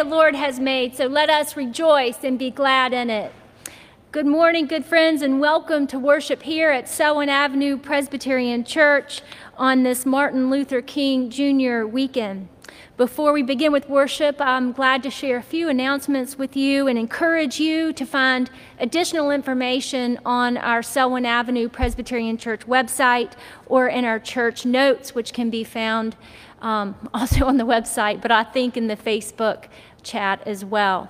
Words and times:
The 0.00 0.06
Lord 0.06 0.34
has 0.34 0.58
made, 0.58 0.96
so 0.96 1.04
let 1.08 1.28
us 1.28 1.58
rejoice 1.58 2.24
and 2.24 2.38
be 2.38 2.50
glad 2.50 2.94
in 2.94 3.10
it. 3.10 3.34
Good 4.12 4.24
morning, 4.24 4.66
good 4.66 4.86
friends, 4.86 5.20
and 5.20 5.38
welcome 5.38 5.86
to 5.88 5.98
worship 5.98 6.42
here 6.44 6.70
at 6.70 6.88
Selwyn 6.88 7.28
Avenue 7.28 7.76
Presbyterian 7.76 8.64
Church 8.64 9.20
on 9.58 9.82
this 9.82 10.06
Martin 10.06 10.48
Luther 10.48 10.80
King 10.80 11.28
Jr. 11.28 11.84
weekend. 11.84 12.48
Before 12.96 13.34
we 13.34 13.42
begin 13.42 13.72
with 13.72 13.90
worship, 13.90 14.40
I'm 14.40 14.72
glad 14.72 15.02
to 15.02 15.10
share 15.10 15.36
a 15.36 15.42
few 15.42 15.68
announcements 15.68 16.38
with 16.38 16.56
you 16.56 16.86
and 16.86 16.98
encourage 16.98 17.60
you 17.60 17.92
to 17.92 18.06
find 18.06 18.50
additional 18.78 19.30
information 19.30 20.18
on 20.24 20.56
our 20.56 20.82
Selwyn 20.82 21.26
Avenue 21.26 21.68
Presbyterian 21.68 22.38
Church 22.38 22.66
website 22.66 23.32
or 23.66 23.88
in 23.88 24.06
our 24.06 24.18
church 24.18 24.64
notes, 24.64 25.14
which 25.14 25.34
can 25.34 25.50
be 25.50 25.62
found 25.62 26.16
um, 26.62 26.94
also 27.14 27.46
on 27.46 27.56
the 27.56 27.64
website, 27.64 28.20
but 28.20 28.30
I 28.30 28.44
think 28.44 28.76
in 28.76 28.86
the 28.86 28.96
Facebook 28.96 29.66
chat 30.00 30.42
as 30.46 30.64
well. 30.64 31.08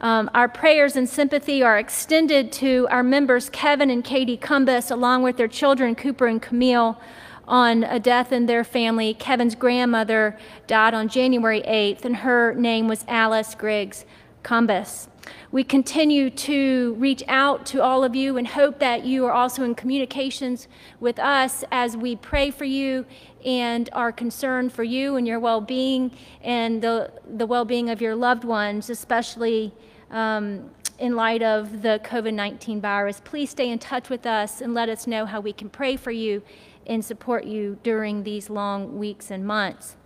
Um, 0.00 0.30
our 0.32 0.48
prayers 0.48 0.94
and 0.94 1.08
sympathy 1.08 1.62
are 1.62 1.76
extended 1.76 2.52
to 2.52 2.86
our 2.88 3.02
members 3.02 3.50
Kevin 3.50 3.90
and 3.90 4.04
Katie 4.04 4.36
Cumbus, 4.36 4.92
along 4.92 5.22
with 5.22 5.36
their 5.36 5.48
children 5.48 5.96
Cooper 5.96 6.26
and 6.26 6.40
Camille, 6.40 7.00
on 7.48 7.82
a 7.82 7.98
death 7.98 8.30
in 8.30 8.46
their 8.46 8.62
family. 8.62 9.14
Kevin's 9.14 9.56
grandmother 9.56 10.38
died 10.68 10.94
on 10.94 11.08
January 11.08 11.62
8th, 11.62 12.04
and 12.04 12.16
her 12.18 12.54
name 12.54 12.86
was 12.86 13.04
Alice 13.08 13.56
Griggs 13.56 14.04
Cumbus. 14.44 15.08
We 15.50 15.64
continue 15.64 16.30
to 16.30 16.94
reach 16.98 17.22
out 17.26 17.66
to 17.66 17.82
all 17.82 18.04
of 18.04 18.14
you 18.14 18.36
and 18.36 18.46
hope 18.46 18.78
that 18.78 19.04
you 19.04 19.26
are 19.26 19.32
also 19.32 19.62
in 19.62 19.74
communications 19.74 20.68
with 21.00 21.18
us 21.18 21.64
as 21.72 21.96
we 21.96 22.16
pray 22.16 22.50
for 22.50 22.64
you 22.64 23.04
and 23.44 23.88
our 23.92 24.12
concern 24.12 24.68
for 24.68 24.84
you 24.84 25.16
and 25.16 25.26
your 25.26 25.38
well 25.38 25.60
being 25.60 26.10
and 26.42 26.82
the, 26.82 27.12
the 27.36 27.46
well 27.46 27.64
being 27.64 27.90
of 27.90 28.00
your 28.00 28.14
loved 28.14 28.44
ones, 28.44 28.90
especially 28.90 29.72
um, 30.10 30.70
in 30.98 31.14
light 31.14 31.42
of 31.42 31.82
the 31.82 32.00
COVID 32.04 32.34
19 32.34 32.80
virus. 32.80 33.20
Please 33.24 33.50
stay 33.50 33.70
in 33.70 33.78
touch 33.78 34.08
with 34.08 34.26
us 34.26 34.60
and 34.60 34.74
let 34.74 34.88
us 34.88 35.06
know 35.06 35.26
how 35.26 35.40
we 35.40 35.52
can 35.52 35.68
pray 35.68 35.96
for 35.96 36.10
you 36.10 36.42
and 36.86 37.04
support 37.04 37.44
you 37.44 37.78
during 37.82 38.22
these 38.22 38.50
long 38.50 38.98
weeks 38.98 39.30
and 39.30 39.46
months. 39.46 39.96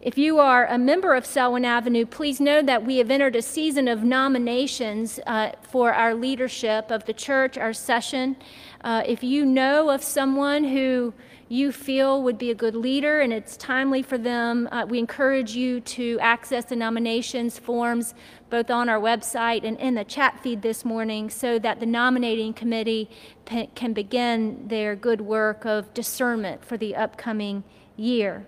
If 0.00 0.18
you 0.18 0.40
are 0.40 0.66
a 0.66 0.78
member 0.78 1.14
of 1.14 1.24
Selwyn 1.24 1.64
Avenue, 1.64 2.06
please 2.06 2.40
know 2.40 2.60
that 2.62 2.84
we 2.84 2.96
have 2.96 3.08
entered 3.08 3.36
a 3.36 3.42
season 3.42 3.86
of 3.86 4.02
nominations 4.02 5.20
uh, 5.28 5.52
for 5.62 5.92
our 5.94 6.12
leadership 6.12 6.90
of 6.90 7.04
the 7.04 7.12
church, 7.12 7.56
our 7.56 7.72
session. 7.72 8.34
Uh, 8.82 9.04
if 9.06 9.22
you 9.22 9.44
know 9.44 9.90
of 9.90 10.02
someone 10.02 10.64
who 10.64 11.14
you 11.52 11.70
feel 11.70 12.22
would 12.22 12.38
be 12.38 12.50
a 12.50 12.54
good 12.54 12.74
leader 12.74 13.20
and 13.20 13.30
it's 13.30 13.58
timely 13.58 14.00
for 14.00 14.16
them, 14.16 14.66
uh, 14.72 14.86
we 14.88 14.98
encourage 14.98 15.54
you 15.54 15.80
to 15.80 16.18
access 16.20 16.64
the 16.64 16.74
nominations 16.74 17.58
forms 17.58 18.14
both 18.48 18.70
on 18.70 18.88
our 18.88 18.98
website 18.98 19.62
and 19.62 19.78
in 19.78 19.94
the 19.94 20.04
chat 20.04 20.40
feed 20.42 20.62
this 20.62 20.82
morning 20.82 21.28
so 21.28 21.58
that 21.58 21.78
the 21.78 21.84
nominating 21.84 22.54
committee 22.54 23.10
can 23.44 23.92
begin 23.92 24.66
their 24.66 24.96
good 24.96 25.20
work 25.20 25.66
of 25.66 25.92
discernment 25.92 26.64
for 26.64 26.78
the 26.78 26.96
upcoming 26.96 27.62
year. 27.98 28.46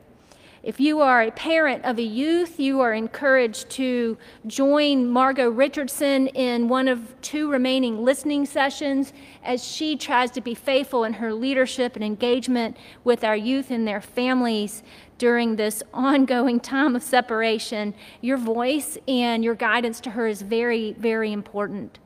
If 0.64 0.80
you 0.80 1.02
are 1.02 1.21
a 1.21 1.30
parent 1.30 1.85
of 1.85 1.99
a 1.99 2.02
youth, 2.02 2.59
you 2.59 2.80
are 2.80 2.94
encouraged 2.94 3.68
to 3.73 4.16
join 4.47 5.11
Margot 5.11 5.50
Richardson 5.50 6.28
in 6.28 6.68
one 6.68 6.88
of 6.88 7.21
two 7.21 7.50
remaining 7.50 8.02
listening 8.02 8.47
sessions 8.47 9.12
as 9.44 9.62
she 9.62 9.94
tries 9.94 10.30
to 10.30 10.40
be 10.40 10.54
faithful 10.54 11.04
in 11.04 11.12
her 11.12 11.35
leadership 11.35 11.97
and 11.97 12.02
engagement 12.02 12.78
with 13.04 13.25
our 13.25 13.37
youth 13.37 13.71
and 13.71 13.87
their 13.87 14.00
families 14.00 14.83
during 15.18 15.56
this 15.56 15.83
ongoing 15.92 16.61
time 16.61 16.97
of 16.97 17.02
separation. 17.02 17.92
Your 18.23 18.38
voice 18.38 18.97
and 19.06 19.44
your 19.44 19.54
guidance 19.54 20.00
to 20.00 20.11
her 20.12 20.26
is 20.26 20.40
very, 20.40 20.92
very 20.92 21.30
important. 21.30 21.99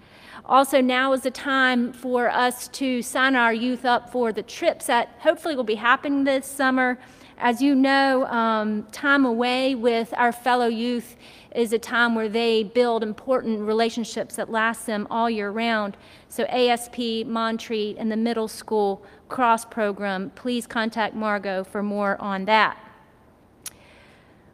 Also, 0.44 0.80
now 0.80 1.12
is 1.12 1.20
the 1.20 1.30
time 1.30 1.92
for 1.92 2.28
us 2.28 2.66
to 2.68 3.02
sign 3.02 3.36
our 3.36 3.54
youth 3.54 3.84
up 3.84 4.10
for 4.10 4.32
the 4.32 4.42
trips 4.42 4.86
that 4.86 5.14
hopefully 5.20 5.54
will 5.54 5.62
be 5.62 5.76
happening 5.76 6.24
this 6.24 6.44
summer 6.44 6.98
as 7.38 7.62
you 7.62 7.74
know, 7.74 8.26
um, 8.26 8.84
time 8.92 9.24
away 9.24 9.74
with 9.74 10.12
our 10.16 10.32
fellow 10.32 10.66
youth 10.66 11.16
is 11.54 11.72
a 11.72 11.78
time 11.78 12.14
where 12.14 12.28
they 12.28 12.62
build 12.62 13.02
important 13.02 13.60
relationships 13.60 14.36
that 14.36 14.50
last 14.50 14.86
them 14.86 15.06
all 15.10 15.30
year 15.30 15.50
round. 15.50 15.96
So, 16.28 16.44
ASP, 16.44 17.26
Montreat, 17.26 17.96
and 17.98 18.12
the 18.12 18.16
middle 18.16 18.48
school 18.48 19.02
cross 19.28 19.64
program, 19.64 20.30
please 20.34 20.66
contact 20.66 21.14
Margot 21.14 21.64
for 21.64 21.82
more 21.82 22.20
on 22.20 22.44
that. 22.46 22.78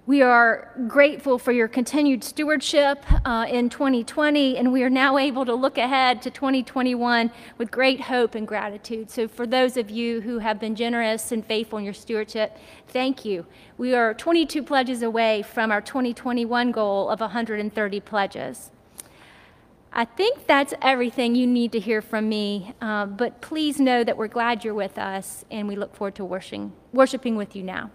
We 0.07 0.21
are 0.21 0.71
grateful 0.87 1.39
for 1.39 1.51
your 1.51 1.67
continued 1.67 2.25
stewardship 2.25 3.03
uh, 3.25 3.47
in 3.49 3.71
2020, 3.71 4.59
and 4.59 4.71
we 4.71 4.83
are 4.83 4.91
now 4.91 5.17
able 5.17 5.47
to 5.47 5.55
look 5.55 5.79
ahead 5.79 6.21
to 6.23 6.31
2021 6.31 7.31
with 7.57 7.71
great 7.71 8.03
hope 8.03 8.35
and 8.35 8.47
gratitude. 8.47 9.11
So, 9.11 9.27
for 9.27 9.47
those 9.47 9.79
of 9.79 9.89
you 9.89 10.21
who 10.21 10.41
have 10.41 10.61
been 10.61 10.75
generous 10.75 11.33
and 11.33 11.43
faithful 11.43 11.79
in 11.79 11.87
your 11.87 11.95
stewardship, 11.95 12.59
thank 12.89 13.25
you. 13.25 13.47
We 13.79 13.95
are 13.95 14.13
22 14.13 14.63
pledges 14.63 15.01
away 15.01 15.41
from 15.41 15.73
our 15.73 15.81
2021 15.81 16.71
goal 16.71 17.09
of 17.09 17.21
130 17.21 18.01
pledges. 18.01 18.71
I 19.91 20.05
think 20.05 20.47
that's 20.47 20.75
everything 20.83 21.35
you 21.35 21.47
need 21.47 21.73
to 21.73 21.81
hear 21.81 22.03
from 22.03 22.29
me, 22.29 22.75
uh, 22.83 23.07
but 23.07 23.41
please 23.41 23.81
know 23.81 24.05
that 24.05 24.19
we're 24.19 24.29
glad 24.29 24.65
you're 24.65 24.75
with 24.75 24.99
us, 24.99 25.47
and 25.51 25.67
we 25.67 25.77
look 25.77 25.97
forward 25.97 26.17
to 26.17 26.27
worshiping, 26.27 26.75
worshiping 26.93 27.37
with 27.37 27.57
you 27.57 27.63
now. 27.63 27.91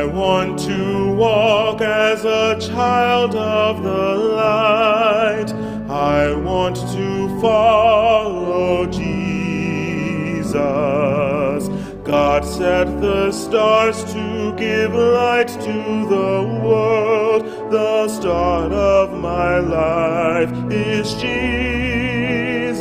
I 0.00 0.04
want 0.04 0.58
to 0.60 1.14
walk 1.14 1.82
as 1.82 2.24
a 2.24 2.58
child 2.58 3.34
of 3.34 3.82
the 3.82 4.14
light. 4.34 5.52
I 5.90 6.32
want 6.32 6.76
to 6.76 7.38
follow 7.38 8.86
Jesus. 8.86 10.54
God 12.02 12.46
set 12.46 12.86
the 13.02 13.30
stars 13.30 14.02
to 14.14 14.54
give 14.56 14.94
light 14.94 15.48
to 15.48 16.06
the 16.08 16.60
world. 16.64 17.44
The 17.70 18.08
start 18.08 18.72
of 18.72 19.12
my 19.20 19.58
life 19.58 20.50
is 20.72 21.12
Jesus. 21.20 22.80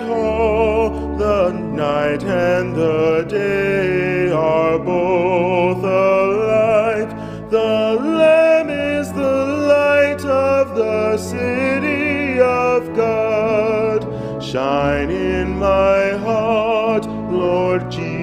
All. 0.00 0.90
The 1.16 1.50
night 1.52 2.24
and 2.24 2.74
the 2.74 3.26
day 3.28 4.30
are 4.30 4.78
both 4.78 5.84
alike. 5.84 7.10
The 7.50 7.98
Lamb 8.00 8.70
is 8.70 9.12
the 9.12 9.44
light 9.68 10.24
of 10.24 10.74
the 10.74 11.18
city 11.18 12.40
of 12.40 12.94
God. 12.96 14.06
Shine 14.42 15.10
in 15.10 15.58
my 15.58 16.16
heart, 16.18 17.06
Lord 17.30 17.90
Jesus. 17.90 18.22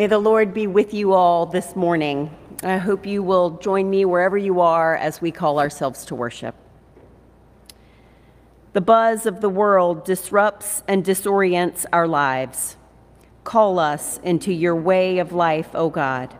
May 0.00 0.06
the 0.06 0.18
Lord 0.18 0.54
be 0.54 0.66
with 0.66 0.94
you 0.94 1.12
all 1.12 1.44
this 1.44 1.76
morning. 1.76 2.34
I 2.62 2.78
hope 2.78 3.04
you 3.04 3.22
will 3.22 3.58
join 3.58 3.90
me 3.90 4.06
wherever 4.06 4.38
you 4.38 4.60
are 4.60 4.96
as 4.96 5.20
we 5.20 5.30
call 5.30 5.60
ourselves 5.60 6.06
to 6.06 6.14
worship. 6.14 6.54
The 8.72 8.80
buzz 8.80 9.26
of 9.26 9.42
the 9.42 9.50
world 9.50 10.06
disrupts 10.06 10.82
and 10.88 11.04
disorients 11.04 11.84
our 11.92 12.08
lives. 12.08 12.78
Call 13.44 13.78
us 13.78 14.18
into 14.22 14.54
your 14.54 14.74
way 14.74 15.18
of 15.18 15.32
life, 15.32 15.68
O 15.74 15.90
God. 15.90 16.34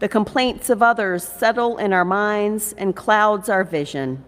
The 0.00 0.08
complaints 0.10 0.68
of 0.68 0.82
others 0.82 1.24
settle 1.26 1.78
in 1.78 1.94
our 1.94 2.04
minds 2.04 2.74
and 2.74 2.94
clouds 2.94 3.48
our 3.48 3.64
vision. 3.64 4.22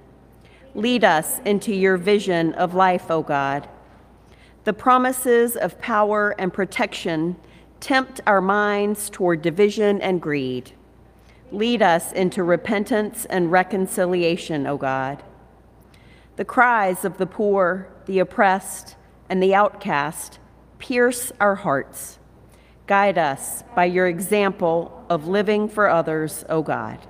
Lead 0.75 1.05
us 1.05 1.39
into 1.41 1.75
your 1.75 1.99
vision 1.99 2.55
of 2.55 2.73
life, 2.73 3.11
O 3.11 3.23
God. 3.23 3.69
The 4.65 4.73
promises 4.73 5.55
of 5.55 5.79
power 5.79 6.35
and 6.39 6.51
protection 6.51 7.37
tempt 7.83 8.21
our 8.29 8.41
minds 8.41 9.11
toward 9.11 9.43
division 9.43 10.01
and 10.01 10.23
greed. 10.23 10.71
Lead 11.51 11.83
us 11.83 12.13
into 12.13 12.45
repentance 12.45 13.27
and 13.27 13.51
reconciliation, 13.51 14.67
O 14.67 14.79
God. 14.79 15.23
The 16.37 16.45
cries 16.45 17.05
of 17.05 17.19
the 17.19 17.27
poor, 17.27 17.89
the 18.07 18.21
oppressed, 18.21 18.97
and 19.29 19.43
the 19.43 19.55
outcast 19.55 20.39
pierce 20.79 21.33
our 21.41 21.57
hearts. 21.57 22.19
Guide 22.87 23.19
us 23.19 23.65
by 23.75 23.85
your 23.87 24.07
example 24.07 25.05
of 25.11 25.27
living 25.27 25.69
for 25.69 25.89
others, 25.89 26.45
O 26.49 26.63
God. 26.63 27.01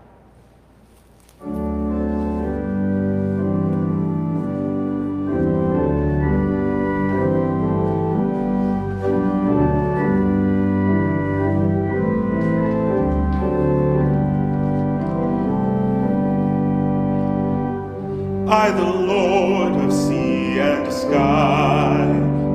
I, 18.52 18.70
the 18.70 18.84
Lord 18.84 19.72
of 19.82 19.90
sea 19.90 20.58
and 20.60 20.92
sky, 20.92 22.04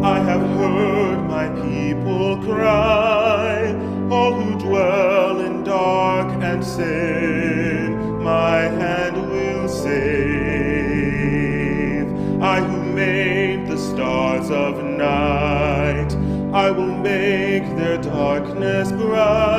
I 0.04 0.20
have 0.20 0.42
heard 0.42 1.28
my 1.28 1.50
people 1.64 2.38
cry, 2.44 3.74
all 4.12 4.34
who 4.34 4.60
dwell 4.60 5.42
in 5.42 5.64
dark 5.64 6.28
and 6.44 6.64
sin, 6.64 8.22
my 8.22 8.60
hand 8.82 9.28
will 9.32 9.68
save. 9.68 9.98
I 12.44 12.62
who 12.62 12.84
made 12.94 13.66
the 13.66 13.80
stars 13.80 14.52
of 14.52 14.84
night, 14.84 16.16
I 16.54 16.70
will 16.70 16.96
make 16.96 17.76
their 17.76 17.98
darkness 17.98 18.92
bright. 18.92 19.57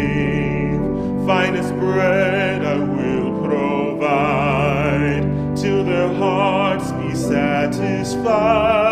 Finest 1.26 1.74
bread 1.76 2.62
I 2.62 2.76
will 2.76 3.32
provide 3.42 5.24
till 5.56 5.82
their 5.82 6.12
hearts 6.12 6.92
be 6.92 7.14
satisfied. 7.14 8.89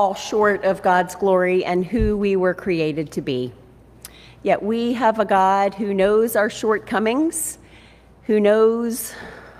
Fall 0.00 0.14
short 0.14 0.64
of 0.64 0.80
God's 0.80 1.14
glory 1.14 1.62
and 1.62 1.84
who 1.84 2.16
we 2.16 2.34
were 2.34 2.54
created 2.54 3.12
to 3.12 3.20
be. 3.20 3.52
Yet 4.42 4.62
we 4.62 4.94
have 4.94 5.18
a 5.18 5.26
God 5.26 5.74
who 5.74 5.92
knows 5.92 6.36
our 6.36 6.48
shortcomings, 6.48 7.58
who 8.22 8.40
knows 8.40 9.12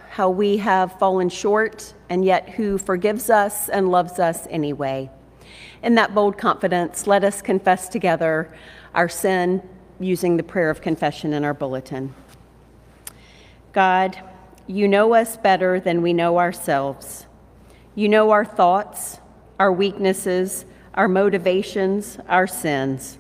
how 0.09 0.31
we 0.31 0.57
have 0.57 0.99
fallen 0.99 1.29
short, 1.29 1.93
and 2.09 2.25
yet 2.25 2.49
who 2.49 2.79
forgives 2.79 3.29
us 3.29 3.69
and 3.69 3.91
loves 3.91 4.19
us 4.19 4.47
anyway. 4.49 5.11
In 5.83 5.95
that 5.97 6.15
bold 6.15 6.39
confidence, 6.39 7.07
let 7.07 7.23
us 7.23 7.43
confess 7.43 7.91
together 7.91 8.51
our 8.95 9.11
sin 9.11 9.61
using 9.99 10.39
the 10.39 10.43
prayer 10.43 10.71
of 10.71 10.81
confession 10.81 11.35
in 11.35 11.45
our 11.45 11.53
bulletin. 11.53 12.15
God, 13.75 14.19
you 14.67 14.89
know 14.89 15.13
us 15.13 15.37
better 15.37 15.79
than 15.81 16.01
we 16.01 16.15
know 16.15 16.39
ourselves. 16.39 17.27
You 17.95 18.09
know 18.09 18.31
our 18.31 18.47
thoughts, 18.47 19.20
our 19.61 19.71
weaknesses, 19.71 20.65
our 20.95 21.07
motivations, 21.07 22.19
our 22.31 22.47
sins. 22.47 23.19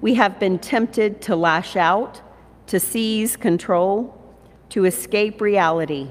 We 0.00 0.14
have 0.14 0.38
been 0.38 0.60
tempted 0.60 1.20
to 1.22 1.34
lash 1.34 1.74
out, 1.74 2.22
to 2.68 2.78
seize 2.78 3.36
control, 3.36 4.14
to 4.68 4.84
escape 4.84 5.40
reality, 5.40 6.10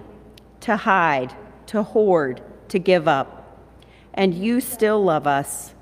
to 0.59 0.75
hide, 0.75 1.33
to 1.67 1.81
hoard, 1.81 2.41
to 2.67 2.77
give 2.77 3.07
up. 3.07 3.65
And 4.13 4.33
you 4.33 4.59
still 4.59 5.01
love 5.01 5.25
us. 5.25 5.73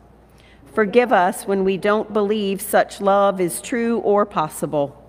Forgive 0.76 1.12
us 1.12 1.48
when 1.48 1.64
we 1.64 1.76
don't 1.76 2.14
believe 2.14 2.62
such 2.62 3.02
love 3.02 3.42
is 3.42 3.62
true 3.62 3.98
or 4.02 4.28
possible. 4.28 5.02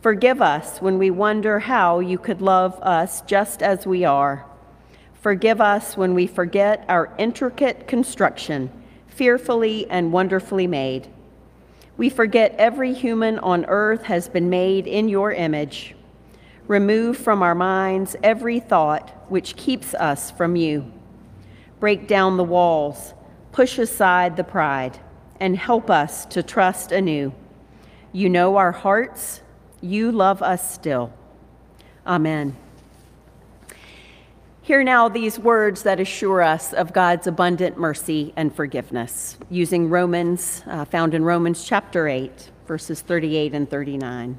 Forgive 0.00 0.40
us 0.40 0.78
when 0.80 0.96
we 0.96 1.10
wonder 1.10 1.58
how 1.58 1.98
you 1.98 2.18
could 2.18 2.40
love 2.40 2.78
us 2.82 3.20
just 3.22 3.64
as 3.64 3.84
we 3.84 4.04
are. 4.04 4.49
Forgive 5.20 5.60
us 5.60 5.96
when 5.96 6.14
we 6.14 6.26
forget 6.26 6.84
our 6.88 7.14
intricate 7.18 7.86
construction, 7.86 8.70
fearfully 9.06 9.88
and 9.90 10.12
wonderfully 10.12 10.66
made. 10.66 11.08
We 11.98 12.08
forget 12.08 12.54
every 12.56 12.94
human 12.94 13.38
on 13.40 13.66
earth 13.66 14.04
has 14.04 14.30
been 14.30 14.48
made 14.48 14.86
in 14.86 15.10
your 15.10 15.32
image. 15.32 15.94
Remove 16.66 17.18
from 17.18 17.42
our 17.42 17.54
minds 17.54 18.16
every 18.22 18.60
thought 18.60 19.10
which 19.28 19.56
keeps 19.56 19.92
us 19.92 20.30
from 20.30 20.56
you. 20.56 20.90
Break 21.80 22.08
down 22.08 22.38
the 22.38 22.44
walls, 22.44 23.12
push 23.52 23.78
aside 23.78 24.38
the 24.38 24.44
pride, 24.44 24.98
and 25.38 25.56
help 25.56 25.90
us 25.90 26.24
to 26.26 26.42
trust 26.42 26.92
anew. 26.92 27.34
You 28.12 28.30
know 28.30 28.56
our 28.56 28.72
hearts, 28.72 29.42
you 29.82 30.12
love 30.12 30.42
us 30.42 30.72
still. 30.72 31.12
Amen. 32.06 32.56
Hear 34.70 34.84
now 34.84 35.08
these 35.08 35.36
words 35.36 35.82
that 35.82 35.98
assure 35.98 36.42
us 36.42 36.72
of 36.72 36.92
God's 36.92 37.26
abundant 37.26 37.76
mercy 37.76 38.32
and 38.36 38.54
forgiveness, 38.54 39.36
using 39.50 39.90
Romans, 39.90 40.62
uh, 40.68 40.84
found 40.84 41.12
in 41.12 41.24
Romans 41.24 41.64
chapter 41.64 42.06
8, 42.06 42.52
verses 42.68 43.00
38 43.00 43.52
and 43.52 43.68
39. 43.68 44.38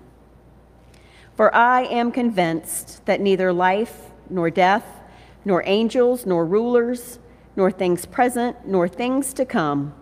For 1.35 1.53
I 1.53 1.81
am 1.81 2.13
convinced 2.13 3.05
that 3.07 3.19
neither 3.19 3.51
life, 3.51 4.11
nor 4.29 4.49
death, 4.49 5.01
nor 5.43 5.63
angels, 5.65 6.25
nor 6.25 6.45
rulers, 6.45 7.19
nor 7.57 7.69
things 7.69 8.05
present, 8.05 8.65
nor 8.65 8.87
things 8.87 9.33
to 9.33 9.43
come, 9.43 9.93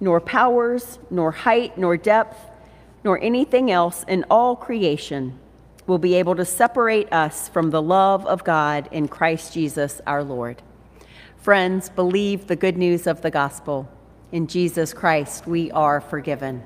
nor 0.00 0.22
powers, 0.22 1.00
nor 1.10 1.32
height, 1.32 1.76
nor 1.76 1.98
depth, 1.98 2.48
nor 3.04 3.20
anything 3.20 3.70
else 3.70 4.06
in 4.08 4.24
all 4.30 4.56
creation 4.56 5.38
will 5.86 5.98
be 5.98 6.14
able 6.14 6.34
to 6.36 6.44
separate 6.44 7.12
us 7.12 7.48
from 7.48 7.70
the 7.70 7.82
love 7.82 8.26
of 8.26 8.44
God 8.44 8.88
in 8.90 9.08
Christ 9.08 9.52
Jesus 9.52 10.00
our 10.06 10.24
Lord. 10.24 10.62
Friends, 11.36 11.88
believe 11.88 12.46
the 12.46 12.56
good 12.56 12.76
news 12.76 13.06
of 13.06 13.22
the 13.22 13.30
gospel. 13.30 13.88
In 14.32 14.46
Jesus 14.48 14.92
Christ, 14.92 15.46
we 15.46 15.70
are 15.70 16.00
forgiven. 16.00 16.64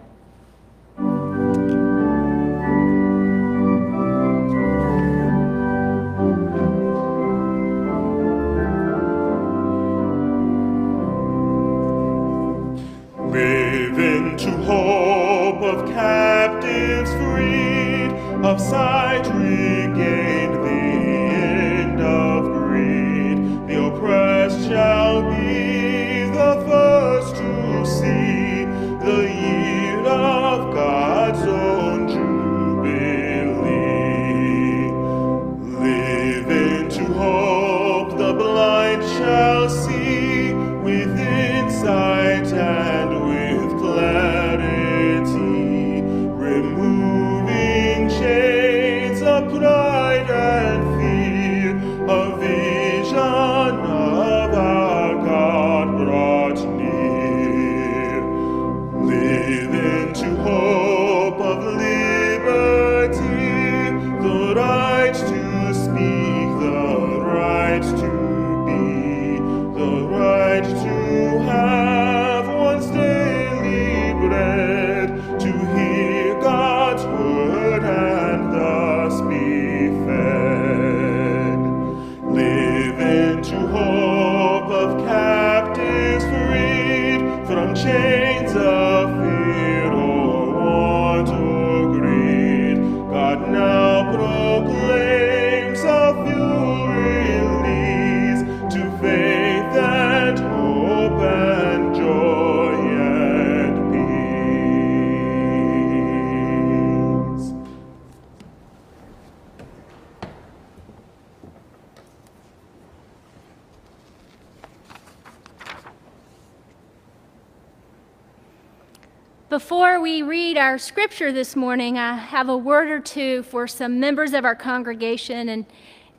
We 120.01 120.23
read 120.23 120.57
our 120.57 120.79
scripture 120.79 121.31
this 121.31 121.55
morning, 121.55 121.99
I 121.99 122.17
have 122.17 122.49
a 122.49 122.57
word 122.57 122.89
or 122.89 123.01
two 123.01 123.43
for 123.43 123.69
some 123.69 124.01
members 124.01 124.33
of 124.33 124.47
our 124.47 124.55
congregation 124.55 125.51
and 125.51 125.67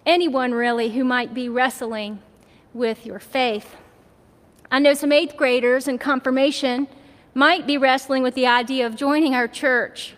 anyone 0.05 0.51
really 0.51 0.91
who 0.91 1.03
might 1.03 1.33
be 1.33 1.49
wrestling 1.49 2.19
with 2.75 3.07
your 3.07 3.17
faith. 3.17 3.75
I 4.69 4.77
know 4.77 4.93
some 4.93 5.11
eighth 5.11 5.35
graders 5.35 5.87
in 5.87 5.97
confirmation 5.97 6.87
might 7.33 7.65
be 7.65 7.75
wrestling 7.79 8.21
with 8.21 8.35
the 8.35 8.45
idea 8.45 8.85
of 8.85 8.95
joining 8.95 9.33
our 9.33 9.47
church, 9.47 10.13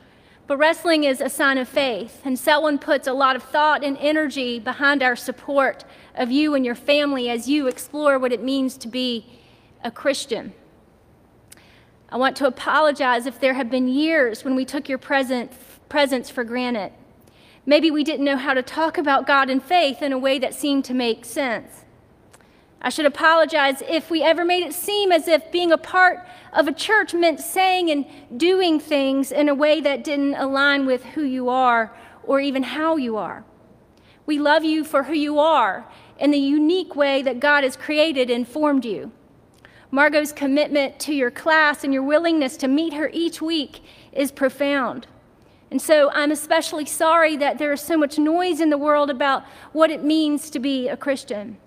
but 0.45 0.57
wrestling 0.57 1.05
is 1.05 1.21
a 1.21 1.29
sign 1.29 1.57
of 1.57 1.69
faith, 1.69 2.21
and 2.25 2.37
Selwyn 2.37 2.79
puts 2.79 3.07
a 3.07 3.13
lot 3.13 3.37
of 3.37 3.43
thought 3.43 3.81
and 3.81 3.97
energy 3.99 4.59
behind 4.59 5.01
our 5.01 5.15
support 5.15 5.85
of 6.15 6.29
you 6.31 6.53
and 6.53 6.65
your 6.65 6.75
family 6.75 7.29
as 7.29 7.47
you 7.47 7.67
explore 7.67 8.19
what 8.19 8.33
it 8.33 8.43
means 8.43 8.75
to 8.79 8.89
be 8.89 9.25
a 9.85 9.89
Christian. 9.89 10.53
I 12.13 12.17
want 12.17 12.37
to 12.37 12.45
apologize 12.45 13.25
if 13.25 13.39
there 13.39 13.55
have 13.55 13.71
been 13.71 13.87
years 13.87 14.45
when 14.45 14.53
we 14.53 14.65
took 14.65 14.87
your 14.87 14.99
presence 14.99 16.29
for 16.29 16.43
granted. 16.43 16.91
Maybe 17.65 17.89
we 17.89 18.03
didn't 18.03 18.23
know 18.23 18.37
how 18.37 18.53
to 18.53 18.61
talk 18.61 18.99
about 18.99 19.25
God 19.25 19.49
and 19.49 19.63
faith 19.63 20.03
in 20.03 20.13
a 20.13 20.17
way 20.19 20.37
that 20.37 20.53
seemed 20.53 20.85
to 20.85 20.93
make 20.93 21.25
sense. 21.25 21.85
I 22.83 22.89
should 22.89 23.07
apologize 23.07 23.81
if 23.89 24.11
we 24.11 24.21
ever 24.21 24.45
made 24.45 24.61
it 24.61 24.75
seem 24.75 25.11
as 25.11 25.27
if 25.27 25.51
being 25.51 25.71
a 25.71 25.77
part 25.77 26.19
of 26.51 26.67
a 26.67 26.71
church 26.71 27.15
meant 27.15 27.39
saying 27.39 27.89
and 27.89 28.05
doing 28.37 28.79
things 28.79 29.31
in 29.31 29.49
a 29.49 29.55
way 29.55 29.81
that 29.81 30.03
didn't 30.03 30.35
align 30.35 30.85
with 30.85 31.03
who 31.03 31.23
you 31.23 31.49
are 31.49 31.97
or 32.21 32.39
even 32.39 32.61
how 32.61 32.95
you 32.95 33.17
are. 33.17 33.43
We 34.27 34.37
love 34.37 34.63
you 34.63 34.83
for 34.83 35.03
who 35.03 35.13
you 35.13 35.39
are 35.39 35.87
in 36.19 36.29
the 36.29 36.37
unique 36.37 36.95
way 36.95 37.23
that 37.23 37.39
God 37.39 37.63
has 37.63 37.75
created 37.75 38.29
and 38.29 38.47
formed 38.47 38.85
you. 38.85 39.11
Margot's 39.93 40.31
commitment 40.31 40.97
to 41.01 41.13
your 41.13 41.29
class 41.29 41.83
and 41.83 41.93
your 41.93 42.01
willingness 42.01 42.57
to 42.57 42.67
meet 42.67 42.95
her 42.95 43.11
each 43.13 43.43
week 43.43 43.83
is 44.11 44.31
profound. 44.31 45.05
And 45.69 45.79
so 45.79 46.09
I'm 46.13 46.31
especially 46.31 46.85
sorry 46.85 47.37
that 47.37 47.59
there 47.59 47.71
is 47.71 47.81
so 47.81 47.95
much 47.95 48.17
noise 48.17 48.59
in 48.59 48.71
the 48.71 48.77
world 48.77 49.11
about 49.11 49.43
what 49.71 49.91
it 49.91 50.03
means 50.03 50.49
to 50.49 50.59
be 50.59 50.87
a 50.87 50.97
Christian, 50.97 51.57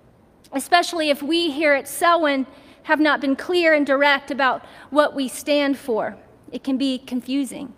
especially 0.50 1.08
if 1.08 1.22
we 1.22 1.52
here 1.52 1.72
at 1.72 1.86
Selwyn 1.86 2.48
have 2.82 2.98
not 2.98 3.20
been 3.20 3.36
clear 3.36 3.72
and 3.72 3.86
direct 3.86 4.32
about 4.32 4.66
what 4.90 5.14
we 5.14 5.28
stand 5.28 5.78
for. 5.78 6.16
It 6.50 6.64
can 6.64 6.76
be 6.76 6.98
confusing. 6.98 7.74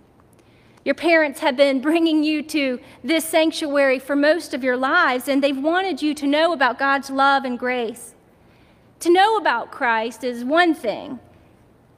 Your 0.82 0.94
parents 0.94 1.40
have 1.40 1.58
been 1.58 1.82
bringing 1.82 2.24
you 2.24 2.42
to 2.44 2.80
this 3.04 3.26
sanctuary 3.26 3.98
for 3.98 4.16
most 4.16 4.54
of 4.54 4.64
your 4.64 4.78
lives, 4.78 5.28
and 5.28 5.44
they've 5.44 5.62
wanted 5.62 6.00
you 6.00 6.14
to 6.14 6.26
know 6.26 6.54
about 6.54 6.78
God's 6.78 7.10
love 7.10 7.44
and 7.44 7.58
grace. 7.58 8.14
To 9.00 9.10
know 9.10 9.36
about 9.36 9.70
Christ 9.70 10.24
is 10.24 10.44
one 10.44 10.74
thing, 10.74 11.20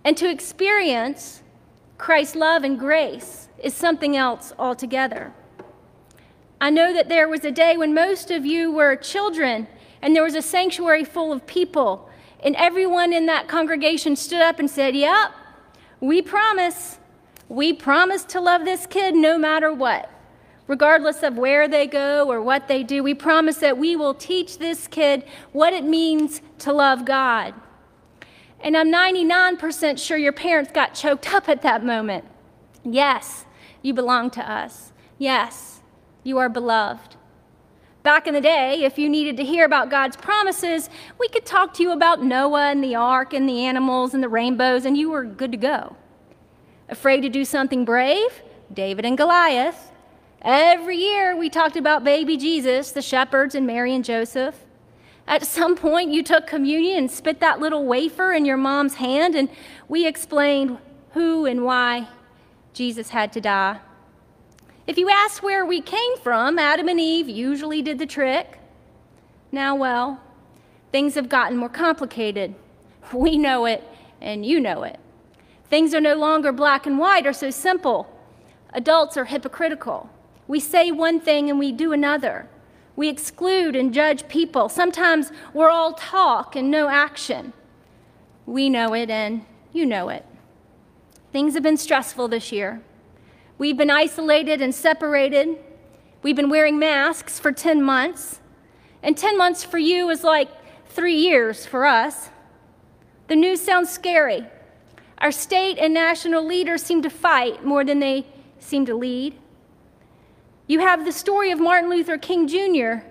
and 0.05 0.17
to 0.19 0.31
experience 0.31 1.43
Christ's 1.97 2.37
love 2.37 2.63
and 2.63 2.79
grace 2.79 3.49
is 3.63 3.73
something 3.73 4.17
else 4.17 4.53
altogether. 4.59 5.33
I 6.61 6.69
know 6.69 6.93
that 6.93 7.09
there 7.09 7.27
was 7.27 7.43
a 7.43 7.51
day 7.51 7.79
when 7.79 7.95
most 7.95 8.31
of 8.31 8.45
you 8.45 8.71
were 8.71 8.97
children, 8.97 9.67
and 10.03 10.15
there 10.15 10.23
was 10.23 10.35
a 10.35 10.43
sanctuary 10.43 11.05
full 11.05 11.33
of 11.33 11.47
people, 11.47 12.11
and 12.45 12.55
everyone 12.57 13.15
in 13.15 13.25
that 13.27 13.49
congregation 13.49 14.15
stood 14.15 14.43
up 14.43 14.59
and 14.59 14.69
said, 14.69 14.95
Yep, 14.95 15.33
we 16.01 16.21
promise. 16.21 16.99
We 17.49 17.73
promise 17.73 18.25
to 18.25 18.41
love 18.41 18.65
this 18.65 18.87
kid 18.87 19.15
no 19.15 19.39
matter 19.39 19.73
what 19.73 20.11
regardless 20.71 21.25
of 21.25 21.37
where 21.37 21.67
they 21.67 21.85
go 21.85 22.31
or 22.31 22.41
what 22.41 22.69
they 22.69 22.85
do. 22.85 23.03
We 23.03 23.13
promise 23.13 23.57
that 23.57 23.77
we 23.77 23.97
will 23.97 24.15
teach 24.15 24.59
this 24.59 24.87
kid 24.87 25.25
what 25.51 25.73
it 25.73 25.83
means 25.83 26.41
to 26.61 26.73
love 26.73 27.05
God. 27.05 27.55
And 28.61 28.77
I'm 28.77 28.93
99% 28.93 29.99
sure 29.99 30.19
your 30.19 30.33
parents 30.33 30.71
got 30.73 30.95
choked 30.95 31.33
up 31.33 31.49
at 31.49 31.63
that 31.63 31.85
moment. 31.85 32.25
Yes, 32.85 33.47
you 33.83 33.95
belong 33.95 34.31
to 34.33 34.51
us. 34.51 34.93
Yes, 35.19 35.81
you 36.23 36.39
are 36.39 36.49
beloved. 36.49 37.17
Back 38.03 38.27
in 38.27 38.33
the 38.33 38.41
day, 38.41 38.85
if 38.85 38.99
you 38.99 39.11
needed 39.11 39.37
to 39.37 39.45
hear 39.45 39.67
about 39.67 39.91
God's 39.91 40.17
promises, 40.17 40.89
we 41.19 41.29
could 41.29 41.45
talk 41.45 41.75
to 41.75 41.83
you 41.83 41.93
about 41.93 42.23
Noah 42.23 42.71
and 42.71 42.83
the 42.83 42.95
ark 42.95 43.35
and 43.35 43.47
the 43.49 43.65
animals 43.65 44.15
and 44.15 44.23
the 44.23 44.29
rainbows, 44.29 44.87
and 44.87 44.97
you 44.97 45.11
were 45.11 45.25
good 45.25 45.53
to 45.53 45.59
go. 45.59 45.97
Afraid 46.89 47.21
to 47.21 47.29
do 47.29 47.45
something 47.45 47.85
brave? 47.85 48.43
David 48.73 49.05
and 49.05 49.19
Goliath. 49.19 49.91
Every 50.43 50.97
year 50.97 51.37
we 51.37 51.51
talked 51.51 51.77
about 51.77 52.03
baby 52.03 52.39
Jesus, 52.39 52.93
the 52.93 53.03
shepherds, 53.03 53.55
and 53.55 53.67
Mary 53.67 53.95
and 53.95 54.05
Joseph. 54.05 54.65
At 55.31 55.47
some 55.47 55.77
point, 55.77 56.11
you 56.11 56.25
took 56.25 56.49
communion 56.49 56.99
and 56.99 57.11
spit 57.11 57.39
that 57.39 57.61
little 57.61 57.87
wafer 57.87 58.33
in 58.33 58.45
your 58.45 58.57
mom's 58.57 58.95
hand, 58.95 59.37
and 59.37 59.49
we 59.89 60.05
explained 60.05 60.79
who 61.13 61.47
and 61.47 61.65
why 61.65 62.09
Jesus 62.73 63.11
had 63.11 63.33
to 63.35 63.41
die. 63.41 63.79
If 64.89 64.99
you 64.99 65.09
asked 65.09 65.41
where 65.41 65.65
we 65.65 65.83
came 65.83 66.17
from, 66.19 66.59
Adam 66.59 66.89
and 66.89 66.99
Eve 66.99 67.29
usually 67.29 67.81
did 67.81 68.01
the 68.01 68.07
trick. 68.07 68.59
Now, 69.53 69.77
well, 69.77 70.21
things 70.91 71.15
have 71.15 71.29
gotten 71.29 71.57
more 71.57 71.71
complicated. 71.71 72.55
We 73.15 73.39
know 73.39 73.67
it, 73.67 73.83
and 74.21 74.45
you 74.45 74.61
know 74.61 74.83
it. 74.83 74.99
Things 75.69 75.95
are 75.95 76.01
no 76.01 76.15
longer 76.15 76.53
black 76.53 76.87
and 76.87 76.99
white 76.99 77.27
or 77.27 77.33
so 77.33 77.51
simple. 77.51 78.13
Adults 78.73 79.17
are 79.17 79.25
hypocritical. 79.25 80.11
We 80.49 80.59
say 80.59 80.91
one 80.91 81.21
thing 81.21 81.49
and 81.49 81.59
we 81.59 81.73
do 81.73 81.93
another. 81.93 82.49
We 82.97 83.09
exclude 83.09 83.77
and 83.77 83.95
judge 83.95 84.29
people. 84.29 84.69
Sometimes 84.69 85.33
we're 85.55 85.71
all 85.71 85.95
talk 85.95 86.57
and 86.57 86.71
no 86.71 86.89
action. 86.89 87.53
We 88.47 88.69
know 88.69 88.95
it 88.95 89.11
and 89.11 89.45
you 89.73 89.87
know 89.87 90.09
it. 90.09 90.27
Things 91.33 91.55
have 91.55 91.63
been 91.63 91.77
stressful 91.77 92.29
this 92.29 92.51
year. 92.51 92.83
We've 93.59 93.77
been 93.77 93.91
isolated 93.91 94.61
and 94.61 94.75
separated. 94.75 95.59
We've 96.23 96.37
been 96.37 96.51
wearing 96.51 96.79
masks 96.79 97.39
for 97.39 97.53
10 97.53 97.83
months. 97.83 98.41
And 99.03 99.17
10 99.17 99.39
months 99.39 99.65
for 99.65 99.79
you 99.79 100.11
is 100.11 100.25
like 100.25 100.49
three 100.87 101.17
years 101.17 101.65
for 101.67 101.87
us. 101.87 102.31
The 103.29 103.37
news 103.37 103.61
sounds 103.61 103.91
scary. 103.91 104.47
Our 105.19 105.31
state 105.31 105.79
and 105.79 105.95
national 105.95 106.45
leaders 106.45 106.83
seem 106.83 107.03
to 107.03 107.11
fight 107.11 107.65
more 107.65 107.85
than 107.85 108.01
they 108.01 108.27
seem 108.59 108.87
to 108.87 108.95
lead. 108.95 109.39
You 110.71 110.79
have 110.79 111.05
the 111.05 111.11
story 111.11 111.51
of 111.51 111.59
Martin 111.59 111.91
Luther 111.91 112.17
King 112.17 112.47
Jr. 112.47 113.05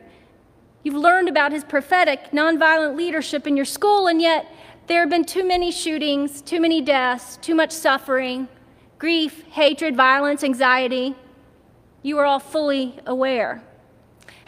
You've 0.82 0.96
learned 0.96 1.28
about 1.28 1.52
his 1.52 1.66
prophetic, 1.66 2.32
nonviolent 2.32 2.96
leadership 2.96 3.46
in 3.46 3.58
your 3.58 3.66
school, 3.66 4.08
and 4.08 4.22
yet 4.22 4.50
there 4.88 5.02
have 5.02 5.10
been 5.10 5.26
too 5.26 5.46
many 5.46 5.70
shootings, 5.70 6.42
too 6.42 6.62
many 6.62 6.80
deaths, 6.80 7.36
too 7.36 7.54
much 7.54 7.72
suffering, 7.72 8.48
grief, 8.98 9.44
hatred, 9.50 9.94
violence, 9.98 10.42
anxiety. 10.42 11.18
You 12.02 12.18
are 12.20 12.26
all 12.26 12.40
fully 12.40 12.98
aware. 13.06 13.62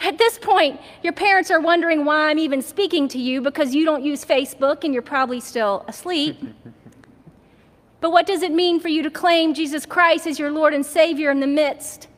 At 0.00 0.16
this 0.16 0.38
point, 0.38 0.80
your 1.02 1.12
parents 1.12 1.50
are 1.50 1.60
wondering 1.60 2.06
why 2.06 2.30
I'm 2.30 2.38
even 2.38 2.62
speaking 2.62 3.08
to 3.08 3.18
you 3.18 3.42
because 3.42 3.74
you 3.74 3.84
don't 3.84 4.02
use 4.02 4.24
Facebook 4.24 4.84
and 4.84 4.94
you're 4.94 5.02
probably 5.02 5.40
still 5.40 5.84
asleep. 5.86 6.42
but 8.00 8.10
what 8.10 8.26
does 8.26 8.40
it 8.42 8.52
mean 8.52 8.80
for 8.80 8.88
you 8.88 9.02
to 9.02 9.10
claim 9.10 9.52
Jesus 9.52 9.84
Christ 9.84 10.26
as 10.26 10.38
your 10.38 10.50
Lord 10.50 10.72
and 10.72 10.86
Savior 10.86 11.30
in 11.30 11.40
the 11.40 11.46
midst 11.46 12.08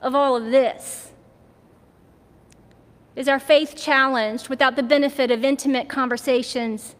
of 0.00 0.14
all 0.14 0.36
of 0.36 0.50
this? 0.50 1.10
Is 3.16 3.28
our 3.28 3.40
faith 3.40 3.74
challenged 3.76 4.48
without 4.48 4.76
the 4.76 4.82
benefit 4.82 5.30
of 5.30 5.44
intimate 5.44 5.88
conversations, 5.88 6.94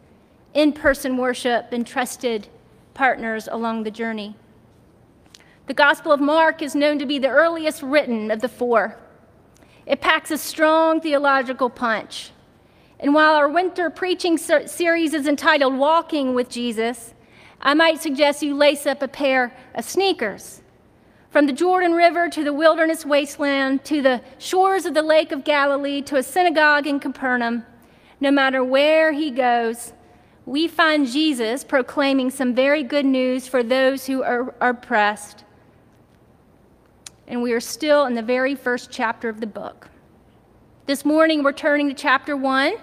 in 0.53 0.73
person 0.73 1.17
worship, 1.17 1.73
and 1.73 1.87
trusted 1.87 2.49
partners 2.95 3.49
along 3.51 3.85
the 3.85 3.91
journey? 3.91 4.35
The 5.67 5.75
Gospel 5.75 6.13
of 6.13 6.21
Mark 6.21 6.61
is 6.63 6.75
known 6.75 6.99
to 6.99 7.07
be 7.07 7.19
the 7.19 7.29
earliest 7.29 7.83
written 7.83 8.31
of 8.31 8.41
the 8.41 8.49
four. 8.49 8.97
It 9.87 10.01
packs 10.01 10.31
a 10.31 10.39
strong 10.39 11.01
theological 11.01 11.71
punch. 11.71 12.33
And 12.99 13.15
while 13.15 13.35
our 13.35 13.49
winter 13.49 13.91
preaching 13.91 14.39
series 14.39 15.15
is 15.15 15.29
entitled 15.29 15.77
Walking 15.77 16.35
with 16.35 16.49
Jesus, 16.49 17.15
I 17.61 17.75
might 17.75 18.01
suggest 18.01 18.43
you 18.43 18.57
lace 18.57 18.87
up 18.87 19.03
a 19.03 19.09
pair 19.09 19.57
of 19.75 19.85
sneakers. 19.85 20.63
From 21.31 21.47
the 21.47 21.53
Jordan 21.53 21.93
River 21.93 22.29
to 22.31 22.43
the 22.43 22.53
wilderness 22.53 23.05
wasteland 23.05 23.85
to 23.85 24.01
the 24.01 24.23
shores 24.39 24.87
of 24.87 24.95
the 24.95 25.03
Lake 25.03 25.31
of 25.31 25.45
Galilee 25.45 26.01
to 26.03 26.17
a 26.17 26.23
synagogue 26.23 26.87
in 26.87 27.01
Capernaum, 27.01 27.65
no 28.21 28.31
matter 28.31 28.65
where 28.65 29.13
he 29.13 29.31
goes, 29.31 29.93
we 30.47 30.67
find 30.67 31.07
Jesus 31.07 31.65
proclaiming 31.65 32.31
some 32.31 32.55
very 32.55 32.83
good 32.83 33.05
news 33.05 33.47
for 33.47 33.63
those 33.63 34.07
who 34.07 34.23
are 34.23 34.55
oppressed 34.61 35.45
and 37.29 37.43
we 37.43 37.53
are 37.53 37.61
still 37.61 38.07
in 38.07 38.15
the 38.15 38.23
very 38.23 38.55
first 38.55 38.91
chapter 38.91 39.29
of 39.29 39.41
the 39.41 39.47
book. 39.47 39.91
This 40.87 41.05
morning, 41.05 41.43
we're 41.43 41.53
turning 41.53 41.89
to 41.89 41.95
chapter 41.95 42.35
one. 42.37 42.75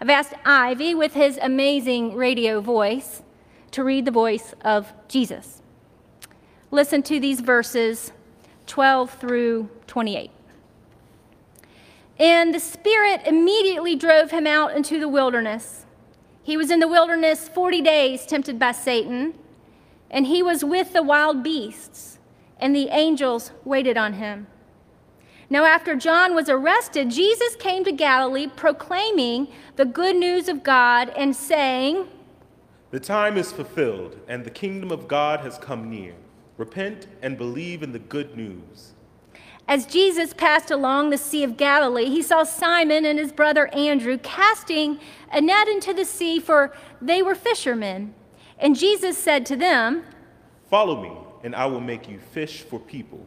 I've 0.00 0.10
asked 0.10 0.34
Ivy, 0.44 0.94
with 0.94 1.14
his 1.14 1.38
amazing 1.40 2.14
radio 2.14 2.60
voice, 2.60 3.22
to 3.70 3.84
read 3.84 4.04
the 4.04 4.10
voice 4.10 4.54
of 4.62 4.92
Jesus. 5.06 5.62
Listen 6.70 7.02
to 7.04 7.20
these 7.20 7.40
verses 7.40 8.12
12 8.66 9.10
through 9.12 9.68
28. 9.86 10.30
And 12.18 12.54
the 12.54 12.60
Spirit 12.60 13.22
immediately 13.26 13.94
drove 13.94 14.30
him 14.30 14.46
out 14.46 14.74
into 14.74 14.98
the 14.98 15.08
wilderness. 15.08 15.84
He 16.42 16.56
was 16.56 16.70
in 16.70 16.80
the 16.80 16.88
wilderness 16.88 17.48
40 17.48 17.82
days, 17.82 18.24
tempted 18.26 18.58
by 18.58 18.72
Satan, 18.72 19.34
and 20.10 20.26
he 20.26 20.42
was 20.42 20.64
with 20.64 20.92
the 20.92 21.02
wild 21.02 21.42
beasts 21.42 22.16
and 22.58 22.74
the 22.74 22.88
angels 22.88 23.52
waited 23.64 23.96
on 23.96 24.14
him. 24.14 24.46
Now, 25.48 25.64
after 25.64 25.94
John 25.94 26.34
was 26.34 26.48
arrested, 26.48 27.10
Jesus 27.10 27.54
came 27.56 27.84
to 27.84 27.92
Galilee 27.92 28.48
proclaiming 28.48 29.48
the 29.76 29.84
good 29.84 30.16
news 30.16 30.48
of 30.48 30.64
God 30.64 31.10
and 31.10 31.36
saying, 31.36 32.08
The 32.90 32.98
time 32.98 33.36
is 33.36 33.52
fulfilled, 33.52 34.18
and 34.26 34.44
the 34.44 34.50
kingdom 34.50 34.90
of 34.90 35.06
God 35.06 35.40
has 35.40 35.56
come 35.58 35.88
near. 35.88 36.14
Repent 36.56 37.06
and 37.22 37.36
believe 37.36 37.82
in 37.82 37.92
the 37.92 37.98
good 37.98 38.36
news. 38.36 38.92
As 39.68 39.84
Jesus 39.84 40.32
passed 40.32 40.70
along 40.70 41.10
the 41.10 41.18
Sea 41.18 41.42
of 41.42 41.56
Galilee, 41.56 42.06
he 42.06 42.22
saw 42.22 42.44
Simon 42.44 43.04
and 43.04 43.18
his 43.18 43.32
brother 43.32 43.66
Andrew 43.74 44.16
casting 44.18 45.00
a 45.32 45.40
net 45.40 45.66
into 45.68 45.92
the 45.92 46.04
sea, 46.04 46.38
for 46.38 46.72
they 47.02 47.20
were 47.20 47.34
fishermen. 47.34 48.14
And 48.58 48.78
Jesus 48.78 49.18
said 49.18 49.44
to 49.46 49.56
them, 49.56 50.04
Follow 50.70 51.02
me 51.02 51.12
and 51.46 51.54
I 51.54 51.66
will 51.66 51.80
make 51.80 52.08
you 52.08 52.18
fish 52.18 52.62
for 52.62 52.80
people. 52.80 53.24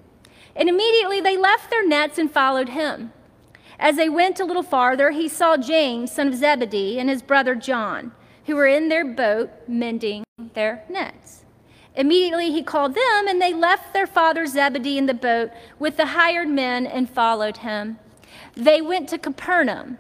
And 0.54 0.68
immediately 0.68 1.22
they 1.22 1.38
left 1.38 1.70
their 1.70 1.88
nets 1.88 2.18
and 2.18 2.30
followed 2.30 2.70
him. 2.70 3.14
As 3.80 3.96
they 3.96 4.10
went 4.10 4.42
a 4.42 4.46
little 4.46 4.64
farther, 4.64 5.12
he 5.12 5.30
saw 5.30 5.56
James, 5.56 6.12
son 6.12 6.28
of 6.28 6.36
Zebedee, 6.36 7.00
and 7.00 7.10
his 7.10 7.22
brother 7.22 7.56
John, 7.56 8.12
who 8.46 8.58
were 8.58 8.68
in 8.68 8.90
their 8.90 9.06
boat 9.06 9.52
mending 9.70 10.26
their 10.54 10.84
nets. 10.90 11.39
Immediately 12.00 12.52
he 12.52 12.64
called 12.64 12.96
them, 12.96 13.28
and 13.28 13.40
they 13.40 13.54
left 13.54 13.94
their 13.94 14.08
father 14.08 14.48
Zebedee 14.48 14.98
in 14.98 15.06
the 15.06 15.14
boat 15.14 15.52
with 15.78 15.98
the 15.98 16.08
hired 16.08 16.50
men 16.50 16.88
and 16.88 17.08
followed 17.08 17.58
him. 17.58 18.00
They 18.56 18.82
went 18.82 19.08
to 19.10 19.20
Capernaum. 19.20 20.00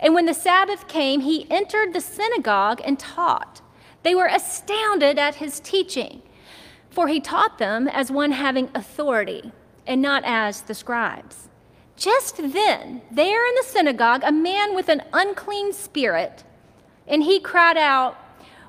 And 0.00 0.12
when 0.14 0.26
the 0.26 0.34
Sabbath 0.34 0.88
came, 0.88 1.20
he 1.20 1.46
entered 1.48 1.92
the 1.92 2.00
synagogue 2.00 2.80
and 2.84 2.98
taught. 2.98 3.60
They 4.02 4.16
were 4.16 4.26
astounded 4.26 5.18
at 5.18 5.36
his 5.36 5.60
teaching 5.60 6.22
for 6.94 7.08
he 7.08 7.20
taught 7.20 7.58
them 7.58 7.88
as 7.88 8.10
one 8.10 8.30
having 8.30 8.70
authority 8.72 9.52
and 9.84 10.00
not 10.00 10.22
as 10.24 10.62
the 10.62 10.74
scribes. 10.74 11.48
Just 11.96 12.36
then, 12.36 13.02
there 13.10 13.46
in 13.48 13.54
the 13.56 13.64
synagogue, 13.66 14.22
a 14.24 14.30
man 14.30 14.74
with 14.74 14.88
an 14.88 15.02
unclean 15.12 15.72
spirit, 15.72 16.44
and 17.06 17.24
he 17.24 17.40
cried 17.40 17.76
out, 17.76 18.16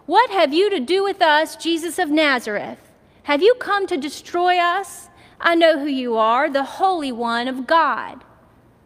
What 0.06 0.30
have 0.30 0.54
you 0.54 0.70
to 0.70 0.80
do 0.80 1.04
with 1.04 1.22
us, 1.22 1.56
Jesus 1.56 1.98
of 1.98 2.12
Nazareth? 2.12 2.78
Have 3.24 3.42
you 3.42 3.56
come 3.56 3.88
to 3.88 3.98
destroy 3.98 4.60
us? 4.60 5.10
I 5.40 5.56
know 5.56 5.80
who 5.80 5.88
you 5.88 6.16
are, 6.16 6.48
the 6.48 6.64
Holy 6.64 7.12
One 7.12 7.48
of 7.48 7.66
God. 7.66 8.24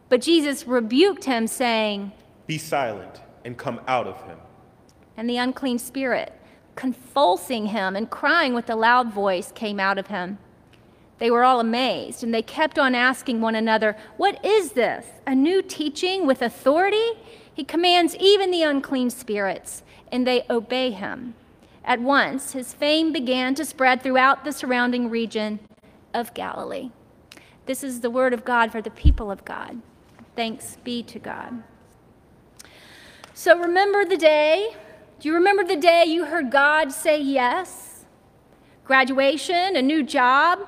But 0.08 0.22
Jesus 0.22 0.66
rebuked 0.66 1.26
him, 1.26 1.46
saying, 1.48 2.14
Be 2.48 2.58
silent 2.58 3.22
and 3.44 3.58
come 3.58 3.82
out 3.86 4.08
of 4.08 4.22
him. 4.24 4.38
And 5.18 5.30
the 5.30 5.38
unclean 5.38 5.78
spirit, 5.78 6.34
convulsing 6.76 7.68
him 7.68 7.98
and 7.98 8.10
crying 8.10 8.54
with 8.54 8.70
a 8.70 8.76
loud 8.76 9.12
voice 9.14 9.52
came 9.52 9.80
out 9.80 9.98
of 9.98 10.08
him. 10.08 10.38
They 11.18 11.30
were 11.30 11.44
all 11.44 11.60
amazed, 11.60 12.24
and 12.24 12.34
they 12.34 12.42
kept 12.42 12.80
on 12.80 12.96
asking 12.96 13.42
one 13.42 13.56
another, 13.56 13.98
What 14.16 14.44
is 14.44 14.72
this? 14.72 15.06
A 15.28 15.36
new 15.36 15.62
teaching 15.62 16.26
with 16.26 16.42
authority? 16.42 17.12
He 17.54 17.66
commands 17.66 18.16
even 18.16 18.52
the 18.52 18.64
unclean 18.64 19.10
spirits, 19.10 19.84
and 20.12 20.26
they 20.26 20.46
obey 20.50 20.92
him. 20.92 21.36
At 21.84 22.02
once, 22.02 22.54
his 22.54 22.74
fame 22.74 23.12
began 23.12 23.56
to 23.56 23.66
spread 23.66 24.02
throughout 24.02 24.44
the 24.44 24.52
surrounding 24.52 25.10
region 25.10 25.60
of 26.14 26.34
Galilee. 26.34 26.92
This 27.66 27.84
is 27.84 28.02
the 28.02 28.10
word 28.10 28.34
of 28.34 28.46
God 28.46 28.72
for 28.72 28.82
the 28.82 28.92
people 28.92 29.32
of 29.32 29.46
God. 29.46 29.82
Thanks 30.36 30.78
be 30.84 31.04
to 31.04 31.20
God. 31.20 31.64
So 33.34 33.58
remember 33.58 34.06
the 34.06 34.18
day 34.18 34.76
do 35.20 35.28
you 35.28 35.34
remember 35.34 35.66
the 35.66 35.76
day 35.76 36.06
you 36.06 36.26
heard 36.26 36.50
God 36.50 36.94
say 36.94 37.22
yes? 37.22 38.06
Graduation, 38.86 39.76
a 39.76 39.82
new 39.82 40.02
job, 40.02 40.60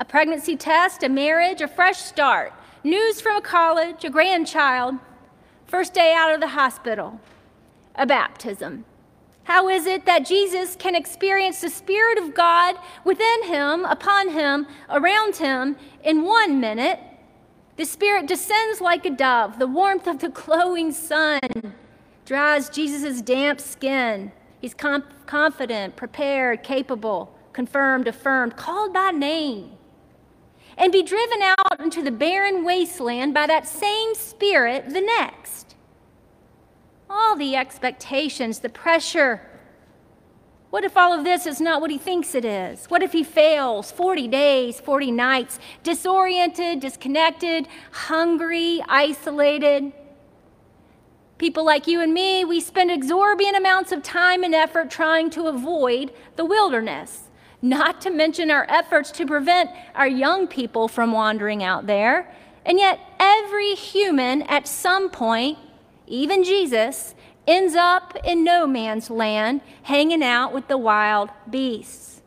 a 0.00 0.04
pregnancy 0.04 0.56
test, 0.56 1.02
a 1.02 1.10
marriage, 1.10 1.60
a 1.60 1.68
fresh 1.68 1.98
start, 1.98 2.54
news 2.82 3.20
from 3.20 3.36
a 3.36 3.42
college, 3.42 4.02
a 4.02 4.08
grandchild, 4.08 4.94
first 5.66 5.92
day 5.92 6.14
out 6.16 6.32
of 6.32 6.40
the 6.40 6.48
hospital, 6.48 7.20
a 7.94 8.06
baptism. 8.06 8.84
How 9.44 9.68
is 9.68 9.86
it 9.86 10.06
that 10.06 10.26
Jesus 10.26 10.76
can 10.76 10.94
experience 10.94 11.60
the 11.60 11.68
Spirit 11.68 12.18
of 12.18 12.34
God 12.34 12.76
within 13.04 13.44
him, 13.44 13.84
upon 13.84 14.30
him, 14.30 14.66
around 14.88 15.36
him 15.36 15.76
in 16.04 16.22
one 16.22 16.60
minute? 16.60 17.00
The 17.76 17.84
Spirit 17.84 18.26
descends 18.26 18.80
like 18.80 19.04
a 19.04 19.10
dove, 19.10 19.58
the 19.58 19.66
warmth 19.66 20.06
of 20.06 20.20
the 20.20 20.28
glowing 20.44 20.92
sun 20.92 21.40
dries 22.24 22.70
Jesus' 22.70 23.20
damp 23.20 23.60
skin. 23.60 24.30
He's 24.60 24.74
confident, 24.74 25.96
prepared, 25.96 26.62
capable, 26.62 27.36
confirmed, 27.52 28.06
affirmed, 28.06 28.56
called 28.56 28.92
by 28.92 29.10
name. 29.10 29.72
And 30.78 30.92
be 30.92 31.02
driven 31.02 31.42
out 31.42 31.80
into 31.80 32.02
the 32.02 32.12
barren 32.12 32.64
wasteland 32.64 33.34
by 33.34 33.48
that 33.48 33.66
same 33.66 34.14
Spirit 34.14 34.88
the 34.90 35.00
next. 35.00 35.71
All 37.14 37.36
the 37.36 37.54
expectations, 37.56 38.60
the 38.60 38.70
pressure, 38.70 39.42
What 40.70 40.84
if 40.84 40.96
all 40.96 41.12
of 41.12 41.22
this 41.22 41.44
is 41.44 41.60
not 41.60 41.82
what 41.82 41.90
he 41.90 41.98
thinks 41.98 42.34
it 42.34 42.46
is? 42.46 42.86
What 42.86 43.02
if 43.02 43.12
he 43.12 43.22
fails 43.22 43.92
40 43.92 44.26
days, 44.28 44.80
40 44.80 45.10
nights, 45.10 45.58
disoriented, 45.82 46.80
disconnected, 46.80 47.68
hungry, 47.90 48.82
isolated? 48.88 49.92
People 51.36 51.66
like 51.66 51.86
you 51.86 52.00
and 52.00 52.14
me, 52.14 52.46
we 52.46 52.58
spend 52.58 52.90
exorbitant 52.90 53.54
amounts 53.54 53.92
of 53.92 54.02
time 54.02 54.42
and 54.42 54.54
effort 54.54 54.90
trying 54.90 55.28
to 55.30 55.46
avoid 55.48 56.10
the 56.36 56.46
wilderness, 56.46 57.28
not 57.60 58.00
to 58.00 58.08
mention 58.08 58.50
our 58.50 58.64
efforts 58.70 59.10
to 59.10 59.26
prevent 59.26 59.68
our 59.94 60.08
young 60.08 60.46
people 60.46 60.88
from 60.88 61.12
wandering 61.12 61.62
out 61.62 61.86
there. 61.86 62.34
And 62.64 62.78
yet, 62.78 62.98
every 63.20 63.74
human 63.74 64.40
at 64.44 64.66
some 64.66 65.10
point, 65.10 65.58
even 66.12 66.44
Jesus, 66.44 67.14
ends 67.46 67.74
up 67.74 68.14
in 68.22 68.44
no 68.44 68.66
man's 68.66 69.08
land, 69.08 69.62
hanging 69.84 70.22
out 70.22 70.52
with 70.52 70.68
the 70.68 70.76
wild 70.76 71.30
beasts. 71.48 72.20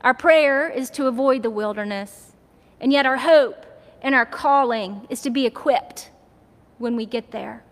Our 0.00 0.14
prayer 0.14 0.68
is 0.68 0.90
to 0.90 1.06
avoid 1.06 1.44
the 1.44 1.50
wilderness, 1.50 2.32
and 2.80 2.92
yet 2.92 3.06
our 3.06 3.18
hope 3.18 3.64
and 4.02 4.16
our 4.16 4.26
calling 4.26 5.06
is 5.08 5.20
to 5.22 5.30
be 5.30 5.46
equipped 5.46 6.10
when 6.78 6.96
we 6.96 7.06
get 7.06 7.30
there. 7.30 7.62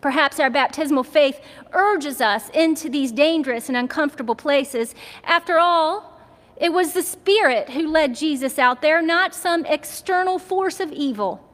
Perhaps 0.00 0.40
our 0.40 0.50
baptismal 0.50 1.04
faith 1.04 1.40
urges 1.72 2.20
us 2.20 2.48
into 2.50 2.88
these 2.88 3.12
dangerous 3.12 3.68
and 3.68 3.76
uncomfortable 3.76 4.34
places. 4.34 4.96
After 5.22 5.60
all, 5.60 6.20
it 6.56 6.72
was 6.72 6.92
the 6.92 7.02
Spirit 7.02 7.70
who 7.70 7.86
led 7.86 8.16
Jesus 8.16 8.58
out 8.58 8.82
there, 8.82 9.00
not 9.00 9.32
some 9.32 9.64
external 9.66 10.40
force 10.40 10.80
of 10.80 10.90
evil. 10.90 11.48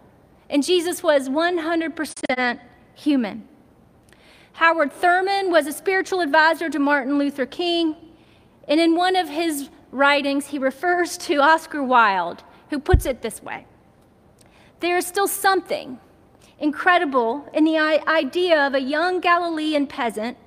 And 0.49 0.65
Jesus 0.65 1.03
was 1.03 1.29
100% 1.29 2.61
human. 2.97 3.47
Howard 4.55 4.93
Thurman 4.93 5.51
was 5.51 5.67
a 5.67 5.73
spiritual 5.73 6.21
advisor 6.21 6.69
to 6.69 6.79
Martin 6.79 7.19
Luther 7.19 7.47
King, 7.47 7.95
and 8.67 8.81
in 8.81 8.97
one 8.97 9.15
of 9.15 9.29
his 9.29 9.69
writings, 9.93 10.47
he 10.47 10.59
refers 10.59 11.17
to 11.19 11.37
Oscar 11.37 11.83
Wilde, 11.83 12.43
who 12.71 12.81
puts 12.81 13.07
it 13.07 13.23
this 13.23 13.43
way 13.43 13.67
There 14.81 14.97
is 14.97 15.07
still 15.07 15.29
something 15.29 16.01
incredible 16.59 17.49
in 17.53 17.65
the 17.65 17.79
idea 17.79 18.67
of 18.67 18.75
a 18.75 18.81
young 18.81 19.21
Galilean 19.21 19.87
peasant 19.87 20.39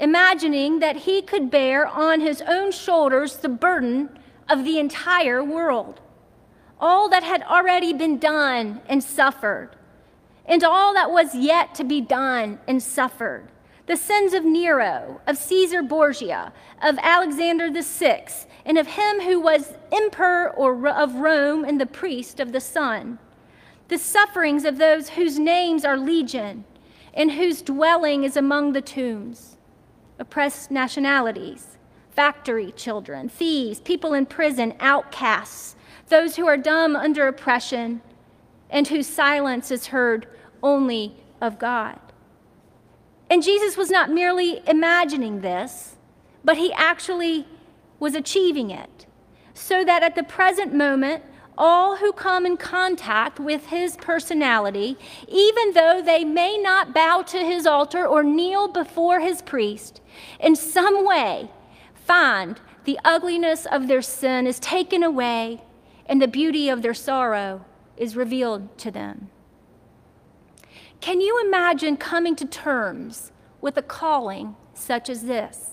imagining 0.00 0.78
that 0.78 0.96
he 0.96 1.22
could 1.22 1.50
bear 1.50 1.86
on 1.86 2.20
his 2.20 2.42
own 2.42 2.72
shoulders 2.72 3.36
the 3.36 3.48
burden 3.48 4.08
of 4.48 4.64
the 4.64 4.78
entire 4.78 5.42
world. 5.42 6.00
All 6.80 7.08
that 7.08 7.22
had 7.22 7.42
already 7.42 7.92
been 7.92 8.18
done 8.18 8.80
and 8.88 9.02
suffered, 9.02 9.70
and 10.48 10.64
all 10.64 10.94
that 10.94 11.10
was 11.10 11.34
yet 11.34 11.74
to 11.76 11.84
be 11.84 12.00
done 12.00 12.58
and 12.66 12.82
suffered. 12.82 13.48
The 13.86 13.96
sins 13.96 14.32
of 14.32 14.44
Nero, 14.44 15.20
of 15.26 15.36
Caesar 15.36 15.82
Borgia, 15.82 16.52
of 16.82 16.98
Alexander 17.02 17.70
VI, 17.70 18.26
and 18.64 18.76
of 18.76 18.86
him 18.86 19.20
who 19.20 19.38
was 19.38 19.74
emperor 19.92 20.48
of 20.48 21.14
Rome 21.14 21.64
and 21.64 21.80
the 21.80 21.86
priest 21.86 22.40
of 22.40 22.52
the 22.52 22.60
sun. 22.60 23.18
The 23.88 23.98
sufferings 23.98 24.64
of 24.64 24.78
those 24.78 25.10
whose 25.10 25.38
names 25.38 25.84
are 25.84 25.96
legion 25.96 26.64
and 27.14 27.32
whose 27.32 27.62
dwelling 27.62 28.24
is 28.24 28.36
among 28.36 28.72
the 28.72 28.82
tombs. 28.82 29.56
Oppressed 30.18 30.70
nationalities, 30.70 31.78
factory 32.10 32.72
children, 32.72 33.28
thieves, 33.28 33.80
people 33.80 34.12
in 34.12 34.26
prison, 34.26 34.74
outcasts, 34.80 35.76
those 36.08 36.36
who 36.36 36.46
are 36.46 36.56
dumb 36.56 36.94
under 36.94 37.26
oppression, 37.26 38.02
and 38.70 38.88
whose 38.88 39.06
silence 39.06 39.70
is 39.70 39.86
heard 39.86 40.26
only 40.62 41.14
of 41.40 41.58
God. 41.58 41.98
And 43.30 43.42
Jesus 43.42 43.76
was 43.76 43.90
not 43.90 44.10
merely 44.10 44.62
imagining 44.66 45.40
this, 45.40 45.96
but 46.44 46.56
he 46.56 46.72
actually 46.72 47.46
was 47.98 48.14
achieving 48.14 48.70
it. 48.70 49.06
So 49.54 49.84
that 49.84 50.02
at 50.02 50.14
the 50.14 50.22
present 50.22 50.72
moment, 50.72 51.24
all 51.58 51.96
who 51.96 52.12
come 52.12 52.46
in 52.46 52.56
contact 52.56 53.40
with 53.40 53.66
his 53.66 53.96
personality, 53.96 54.96
even 55.26 55.72
though 55.72 56.00
they 56.00 56.24
may 56.24 56.56
not 56.56 56.94
bow 56.94 57.22
to 57.22 57.38
his 57.38 57.66
altar 57.66 58.06
or 58.06 58.22
kneel 58.22 58.68
before 58.68 59.20
his 59.20 59.42
priest, 59.42 60.00
in 60.38 60.54
some 60.54 61.04
way 61.04 61.50
find 61.94 62.60
the 62.84 62.98
ugliness 63.04 63.66
of 63.66 63.88
their 63.88 64.00
sin 64.00 64.46
is 64.46 64.60
taken 64.60 65.02
away 65.02 65.60
and 66.06 66.22
the 66.22 66.28
beauty 66.28 66.68
of 66.68 66.80
their 66.80 66.94
sorrow 66.94 67.64
is 67.96 68.16
revealed 68.16 68.78
to 68.78 68.90
them. 68.90 69.28
Can 71.00 71.20
you 71.20 71.42
imagine 71.46 71.96
coming 71.96 72.36
to 72.36 72.44
terms 72.44 73.32
with 73.60 73.76
a 73.76 73.82
calling 73.82 74.56
such 74.74 75.08
as 75.08 75.24
this? 75.24 75.70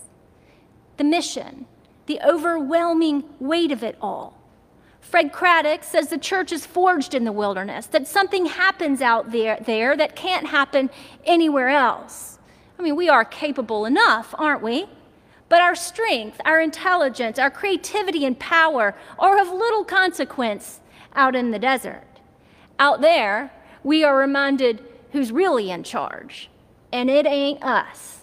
The 0.97 1.03
mission, 1.03 1.65
the 2.05 2.19
overwhelming 2.21 3.23
weight 3.39 3.71
of 3.71 3.83
it 3.83 3.97
all. 4.01 4.39
Fred 5.01 5.31
Craddock 5.31 5.83
says 5.83 6.07
the 6.07 6.17
church 6.17 6.51
is 6.51 6.65
forged 6.65 7.13
in 7.13 7.25
the 7.25 7.31
wilderness, 7.31 7.85
that 7.87 8.07
something 8.07 8.47
happens 8.47 9.01
out 9.01 9.31
there, 9.31 9.59
there 9.63 9.95
that 9.95 10.15
can't 10.15 10.47
happen 10.47 10.89
anywhere 11.25 11.69
else. 11.69 12.39
I 12.79 12.81
mean, 12.81 12.95
we 12.95 13.07
are 13.07 13.23
capable 13.23 13.85
enough, 13.85 14.33
aren't 14.37 14.63
we? 14.63 14.87
But 15.47 15.61
our 15.61 15.75
strength, 15.75 16.41
our 16.43 16.59
intelligence, 16.59 17.37
our 17.37 17.51
creativity, 17.51 18.25
and 18.25 18.37
power 18.39 18.95
are 19.19 19.39
of 19.39 19.47
little 19.49 19.83
consequence 19.83 20.79
out 21.13 21.35
in 21.35 21.51
the 21.51 21.59
desert. 21.59 22.03
Out 22.79 23.01
there, 23.01 23.51
we 23.83 24.03
are 24.03 24.17
reminded 24.17 24.83
who's 25.15 25.31
really 25.31 25.71
in 25.71 25.81
charge, 25.81 26.49
and 26.91 27.09
it 27.09 27.25
ain't 27.25 27.63
us. 27.63 28.19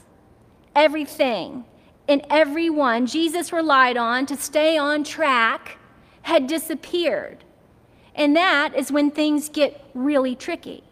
Everything 0.77 1.65
and 2.07 2.23
everyone 2.29 3.07
Jesus 3.07 3.51
relied 3.51 3.97
on 3.97 4.27
to 4.27 4.37
stay 4.37 4.77
on 4.77 5.03
track 5.03 5.79
had 6.21 6.47
disappeared. 6.47 7.45
And 8.15 8.37
that 8.37 8.75
is 8.77 8.93
when 8.93 9.11
things 9.11 9.49
get 9.49 9.83
really 9.95 10.37
tricky. 10.37 10.85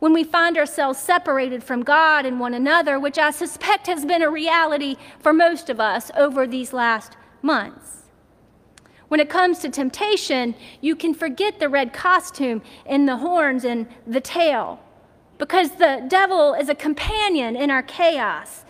When 0.00 0.12
we 0.12 0.22
find 0.22 0.58
ourselves 0.58 0.98
separated 0.98 1.64
from 1.64 1.82
God 1.82 2.26
and 2.26 2.38
one 2.38 2.52
another, 2.52 3.00
which 3.00 3.16
I 3.16 3.30
suspect 3.30 3.86
has 3.86 4.04
been 4.04 4.22
a 4.22 4.30
reality 4.30 4.96
for 5.18 5.32
most 5.32 5.70
of 5.70 5.80
us 5.80 6.10
over 6.14 6.46
these 6.46 6.74
last 6.74 7.16
months. 7.40 8.02
When 9.08 9.18
it 9.18 9.30
comes 9.30 9.60
to 9.60 9.70
temptation, 9.70 10.54
you 10.82 10.94
can 10.94 11.14
forget 11.14 11.58
the 11.58 11.70
red 11.70 11.94
costume 11.94 12.60
and 12.84 13.08
the 13.08 13.16
horns 13.16 13.64
and 13.64 13.88
the 14.06 14.20
tail 14.20 14.80
because 15.38 15.70
the 15.72 16.04
devil 16.08 16.54
is 16.54 16.68
a 16.68 16.74
companion 16.74 17.56
in 17.56 17.70
our 17.70 17.82
chaos. 17.82 18.64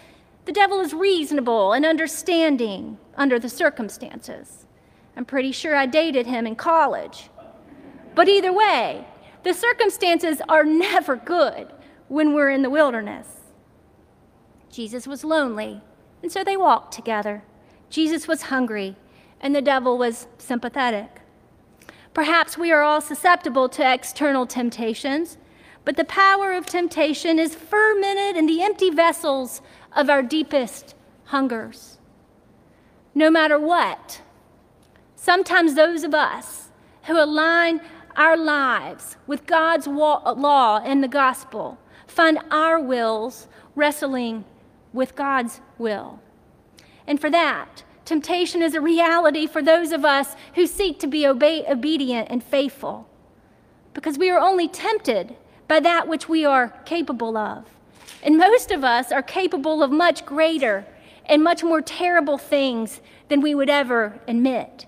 The 0.44 0.52
devil 0.52 0.81
is 0.81 0.94
reasonable 0.94 1.72
and 1.72 1.85
understanding 1.85 2.98
under 3.16 3.38
the 3.38 3.48
circumstances. 3.48 4.66
I'm 5.16 5.24
pretty 5.24 5.52
sure 5.52 5.74
I 5.74 5.87
dated 5.87 6.26
him 6.26 6.46
in 6.46 6.54
college. 6.57 7.31
But 8.14 8.28
either 8.28 8.52
way, 8.52 9.07
the 9.42 9.54
circumstances 9.54 10.40
are 10.48 10.64
never 10.64 11.16
good 11.16 11.68
when 12.09 12.35
we're 12.35 12.50
in 12.50 12.62
the 12.62 12.70
wilderness. 12.70 13.26
Jesus 14.70 15.07
was 15.07 15.24
lonely, 15.24 15.81
and 16.22 16.31
so 16.31 16.44
they 16.44 16.57
walked 16.57 16.92
together. 16.92 17.42
Jesus 17.90 18.28
was 18.28 18.42
hungry, 18.42 18.96
and 19.40 19.54
the 19.54 19.62
devil 19.62 19.96
was 19.96 20.26
sympathetic. 20.38 21.20
Perhaps 22.12 22.59
we 22.59 22.72
are 22.72 22.83
all 22.83 23.00
susceptible 23.00 23.68
to 23.70 23.92
external 23.92 24.46
temptations 24.46 25.38
but 25.85 25.97
the 25.97 26.05
power 26.05 26.53
of 26.53 26.67
temptation 26.67 27.38
is 27.38 27.55
fermented 27.55 28.37
in 28.37 28.47
the 28.47 28.62
empty 28.62 28.91
vessels 28.91 29.62
of 29.95 30.11
our 30.11 30.23
deepest 30.23 30.95
hungers. 31.25 31.99
No 33.14 33.31
matter 33.31 33.59
what, 33.59 34.21
sometimes 35.17 35.75
those 35.75 36.05
of 36.05 36.14
us 36.14 36.69
who 37.05 37.19
align 37.19 37.81
our 38.17 38.37
lives 38.37 39.17
with 39.27 39.46
God's 39.46 39.87
law 39.87 40.81
and 40.85 41.02
the 41.02 41.09
gospel 41.09 41.79
find 42.07 42.38
our 42.50 42.81
wills 42.81 43.46
wrestling 43.75 44.44
with 44.92 45.15
God's 45.15 45.61
will. 45.79 46.21
And 47.07 47.21
for 47.21 47.31
that, 47.31 47.85
temptation 48.05 48.63
is 48.63 48.75
a 48.75 48.81
reality 48.81 49.46
for 49.46 49.63
those 49.63 49.92
of 49.92 50.05
us 50.05 50.35
who 50.55 50.67
seek 50.67 50.98
to 51.00 51.07
be 51.07 51.27
obey, 51.27 51.65
obedient 51.67 52.29
and 52.31 52.42
faithful. 52.42 53.09
Because 53.94 54.19
we 54.19 54.31
are 54.31 54.38
only 54.38 54.69
tempted 54.69 55.37
by 55.69 55.81
that 55.81 56.08
which 56.08 56.29
we 56.29 56.44
are 56.44 56.71
capable 56.85 57.37
of. 57.37 57.64
And 58.23 58.37
most 58.37 58.73
of 58.73 58.83
us 58.83 59.12
are 59.12 59.23
capable 59.23 59.83
of 59.83 59.90
much 59.90 60.27
greater 60.27 60.87
and 61.27 61.44
much 61.44 61.62
more 61.62 61.83
terrible 61.83 62.38
things 62.38 63.00
than 63.29 63.40
we 63.40 63.54
would 63.54 63.71
ever 63.71 64.19
admit. 64.27 64.87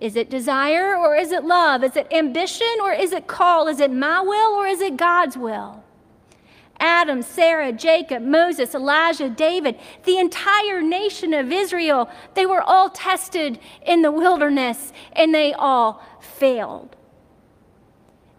Is 0.00 0.14
it 0.14 0.30
desire 0.30 0.96
or 0.96 1.16
is 1.16 1.32
it 1.32 1.44
love? 1.44 1.82
Is 1.82 1.96
it 1.96 2.06
ambition 2.12 2.78
or 2.80 2.92
is 2.92 3.12
it 3.12 3.26
call? 3.26 3.66
Is 3.66 3.80
it 3.80 3.92
my 3.92 4.20
will 4.20 4.54
or 4.54 4.66
is 4.66 4.80
it 4.80 4.96
God's 4.96 5.36
will? 5.36 5.82
Adam, 6.80 7.22
Sarah, 7.22 7.72
Jacob, 7.72 8.22
Moses, 8.22 8.72
Elijah, 8.72 9.28
David, 9.28 9.76
the 10.04 10.18
entire 10.18 10.80
nation 10.80 11.34
of 11.34 11.50
Israel, 11.50 12.08
they 12.34 12.46
were 12.46 12.62
all 12.62 12.88
tested 12.88 13.58
in 13.84 14.02
the 14.02 14.12
wilderness 14.12 14.92
and 15.12 15.34
they 15.34 15.52
all 15.52 16.00
failed. 16.20 16.94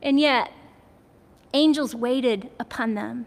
And 0.01 0.17
yet, 0.17 0.53
Angels 1.53 1.95
waited 1.95 2.49
upon 2.59 2.93
them. 2.93 3.25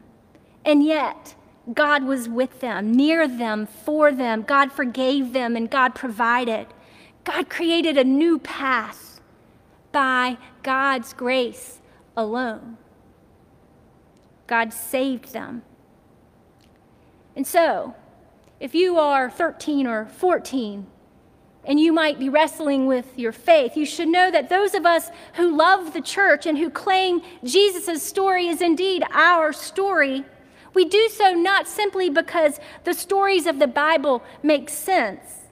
And 0.65 0.85
yet, 0.85 1.35
God 1.73 2.05
was 2.05 2.29
with 2.29 2.61
them, 2.61 2.93
near 2.93 3.27
them, 3.27 3.67
for 3.67 4.13
them. 4.13 4.43
God 4.43 4.73
forgave 4.73 5.33
them, 5.33 5.57
and 5.57 5.71
God 5.71 5.95
provided. 5.95 6.67
God 7.25 7.49
created 7.49 7.97
a 7.97 8.05
new 8.05 8.39
path 8.39 9.21
by 9.93 10.39
God's 10.63 11.13
grace 11.13 11.81
alone. 12.17 12.79
God 14.47 14.73
saved 14.73 15.33
them. 15.33 15.63
And 17.35 17.47
so, 17.47 17.95
if 18.61 18.75
you 18.75 18.99
are 18.99 19.31
13 19.31 19.87
or 19.87 20.07
14 20.07 20.87
and 21.65 21.79
you 21.79 21.93
might 21.93 22.19
be 22.19 22.29
wrestling 22.29 22.87
with 22.87 23.19
your 23.19 23.33
faith, 23.33 23.77
you 23.77 23.87
should 23.87 24.09
know 24.09 24.31
that 24.31 24.49
those 24.49 24.75
of 24.75 24.85
us 24.85 25.11
who 25.35 25.57
love 25.57 25.93
the 25.93 26.01
church 26.01 26.47
and 26.47 26.59
who 26.59 26.71
claim 26.71 27.23
Jesus' 27.45 28.03
story 28.03 28.49
is 28.49 28.61
indeed 28.61 29.05
our 29.13 29.53
story, 29.53 30.25
we 30.75 30.85
do 30.85 31.09
so 31.09 31.33
not 31.33 31.69
simply 31.69 32.11
because 32.11 32.59
the 32.85 32.95
stories 32.95 33.47
of 33.47 33.59
the 33.59 33.67
Bible 33.67 34.23
make 34.43 34.69
sense, 34.69 35.43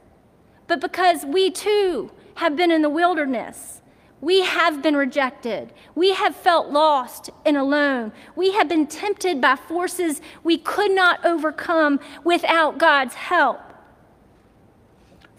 but 0.66 0.80
because 0.80 1.24
we 1.24 1.50
too 1.50 2.10
have 2.36 2.56
been 2.56 2.70
in 2.70 2.82
the 2.82 2.90
wilderness 2.90 3.80
we 4.20 4.42
have 4.42 4.82
been 4.82 4.96
rejected. 4.96 5.72
We 5.94 6.12
have 6.12 6.36
felt 6.36 6.70
lost 6.70 7.30
and 7.46 7.56
alone. 7.56 8.12
We 8.36 8.52
have 8.52 8.68
been 8.68 8.86
tempted 8.86 9.40
by 9.40 9.56
forces 9.56 10.20
we 10.44 10.58
could 10.58 10.90
not 10.90 11.24
overcome 11.24 12.00
without 12.22 12.78
God's 12.78 13.14
help. 13.14 13.60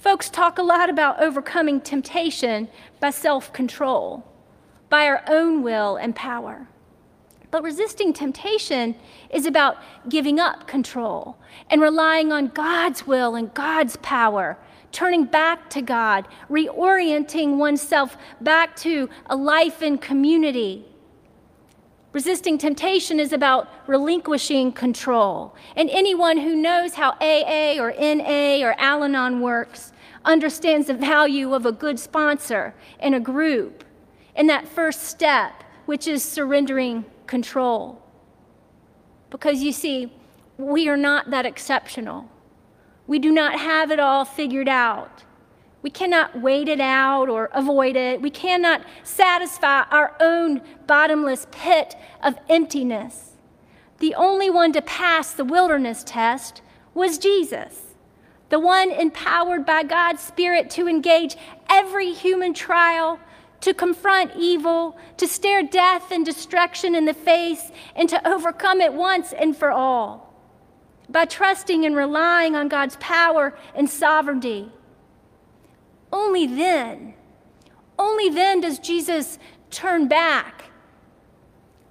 Folks 0.02 0.32
talk 0.32 0.58
a 0.58 0.64
lot 0.64 0.90
about 0.90 1.22
overcoming 1.22 1.80
temptation 1.80 2.68
by 3.00 3.12
self 3.12 3.54
control, 3.54 4.26
by 4.90 5.06
our 5.06 5.24
own 5.28 5.62
will 5.62 5.96
and 5.96 6.16
power. 6.16 6.68
But 7.52 7.62
resisting 7.62 8.12
temptation 8.12 8.96
is 9.30 9.46
about 9.46 9.78
giving 10.10 10.40
up 10.40 10.66
control 10.66 11.38
and 11.70 11.80
relying 11.84 12.32
on 12.32 12.48
God's 12.48 13.06
will 13.06 13.36
and 13.36 13.54
God's 13.54 13.96
power 13.98 14.58
turning 14.92 15.26
back 15.26 15.70
to 15.70 15.84
God, 15.84 16.28
reorienting 16.50 17.58
oneself 17.58 18.18
back 18.42 18.76
to 18.78 19.08
a 19.28 19.36
life 19.36 19.84
in 19.84 20.00
community. 20.00 20.84
Resisting 22.12 22.58
temptation 22.58 23.20
is 23.20 23.32
about 23.32 23.70
relinquishing 23.88 24.74
control. 24.74 25.56
And 25.78 25.90
anyone 25.92 26.38
who 26.38 26.56
knows 26.56 26.96
how 26.96 27.12
AA 27.22 27.76
or 27.80 27.94
NA 27.98 28.66
or 28.66 28.76
Al 28.78 29.04
Anon 29.04 29.40
works 29.40 29.91
understands 30.24 30.88
the 30.88 30.94
value 30.94 31.54
of 31.54 31.66
a 31.66 31.72
good 31.72 32.00
sponsor 32.00 32.74
and 33.00 33.16
a 33.16 33.20
group 33.20 33.84
in 34.36 34.48
that 34.48 34.68
first 34.68 35.04
step, 35.04 35.64
which 35.86 36.08
is 36.08 36.24
surrendering 36.24 37.06
control. 37.28 38.02
Because 39.30 39.64
you 39.64 39.72
see, 39.72 40.12
we 40.58 40.88
are 40.88 40.98
not 40.98 41.30
that 41.32 41.46
exceptional. 41.46 42.30
We 43.08 43.20
do 43.20 43.32
not 43.32 43.60
have 43.60 43.92
it 43.92 44.00
all 44.00 44.26
figured 44.26 44.70
out. 44.70 45.24
We 45.82 45.90
cannot 45.90 46.40
wait 46.40 46.68
it 46.68 46.80
out 46.80 47.28
or 47.28 47.50
avoid 47.54 47.96
it. 47.96 48.22
We 48.22 48.30
cannot 48.30 48.86
satisfy 49.04 49.84
our 49.90 50.16
own 50.20 50.62
bottomless 50.86 51.48
pit 51.52 51.96
of 52.22 52.36
emptiness. 52.48 53.32
The 54.00 54.14
only 54.16 54.50
one 54.50 54.74
to 54.74 54.82
pass 54.82 55.34
the 55.34 55.46
wilderness 55.46 56.04
test 56.04 56.62
was 56.94 57.18
Jesus, 57.18 57.91
the 58.52 58.60
one 58.60 58.92
empowered 58.92 59.66
by 59.66 59.82
God's 59.82 60.22
Spirit 60.22 60.70
to 60.72 60.88
engage 60.88 61.38
every 61.70 62.12
human 62.12 62.54
trial, 62.54 63.18
to 63.62 63.74
confront 63.74 64.36
evil, 64.36 64.98
to 65.18 65.28
stare 65.28 65.64
death 65.64 66.12
and 66.12 66.26
destruction 66.26 66.94
in 66.94 67.06
the 67.06 67.14
face, 67.14 67.72
and 67.96 68.10
to 68.10 68.28
overcome 68.28 68.82
it 68.82 68.94
once 68.94 69.34
and 69.34 69.58
for 69.58 69.72
all 69.72 70.28
by 71.10 71.26
trusting 71.26 71.86
and 71.86 71.96
relying 71.96 72.56
on 72.56 72.68
God's 72.68 72.98
power 72.98 73.58
and 73.76 73.90
sovereignty. 73.90 74.72
Only 76.12 76.46
then, 76.46 77.14
only 77.98 78.30
then 78.30 78.62
does 78.62 78.80
Jesus 78.80 79.40
turn 79.70 80.08
back. 80.08 80.66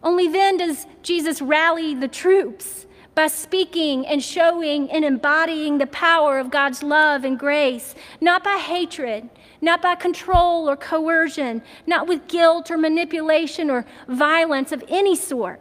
Only 0.02 0.28
then 0.28 0.56
does 0.56 0.86
Jesus 1.02 1.42
rally 1.42 1.94
the 1.94 2.08
troops 2.08 2.86
by 3.20 3.26
speaking 3.26 4.06
and 4.06 4.24
showing 4.24 4.90
and 4.90 5.04
embodying 5.04 5.76
the 5.76 5.86
power 5.86 6.38
of 6.38 6.50
God's 6.50 6.82
love 6.82 7.22
and 7.22 7.38
grace, 7.38 7.94
not 8.18 8.42
by 8.42 8.56
hatred, 8.56 9.28
not 9.60 9.82
by 9.82 9.94
control 9.94 10.70
or 10.70 10.74
coercion, 10.74 11.60
not 11.86 12.08
with 12.08 12.28
guilt 12.28 12.70
or 12.70 12.78
manipulation 12.78 13.68
or 13.68 13.84
violence 14.08 14.72
of 14.72 14.82
any 14.88 15.14
sort, 15.14 15.60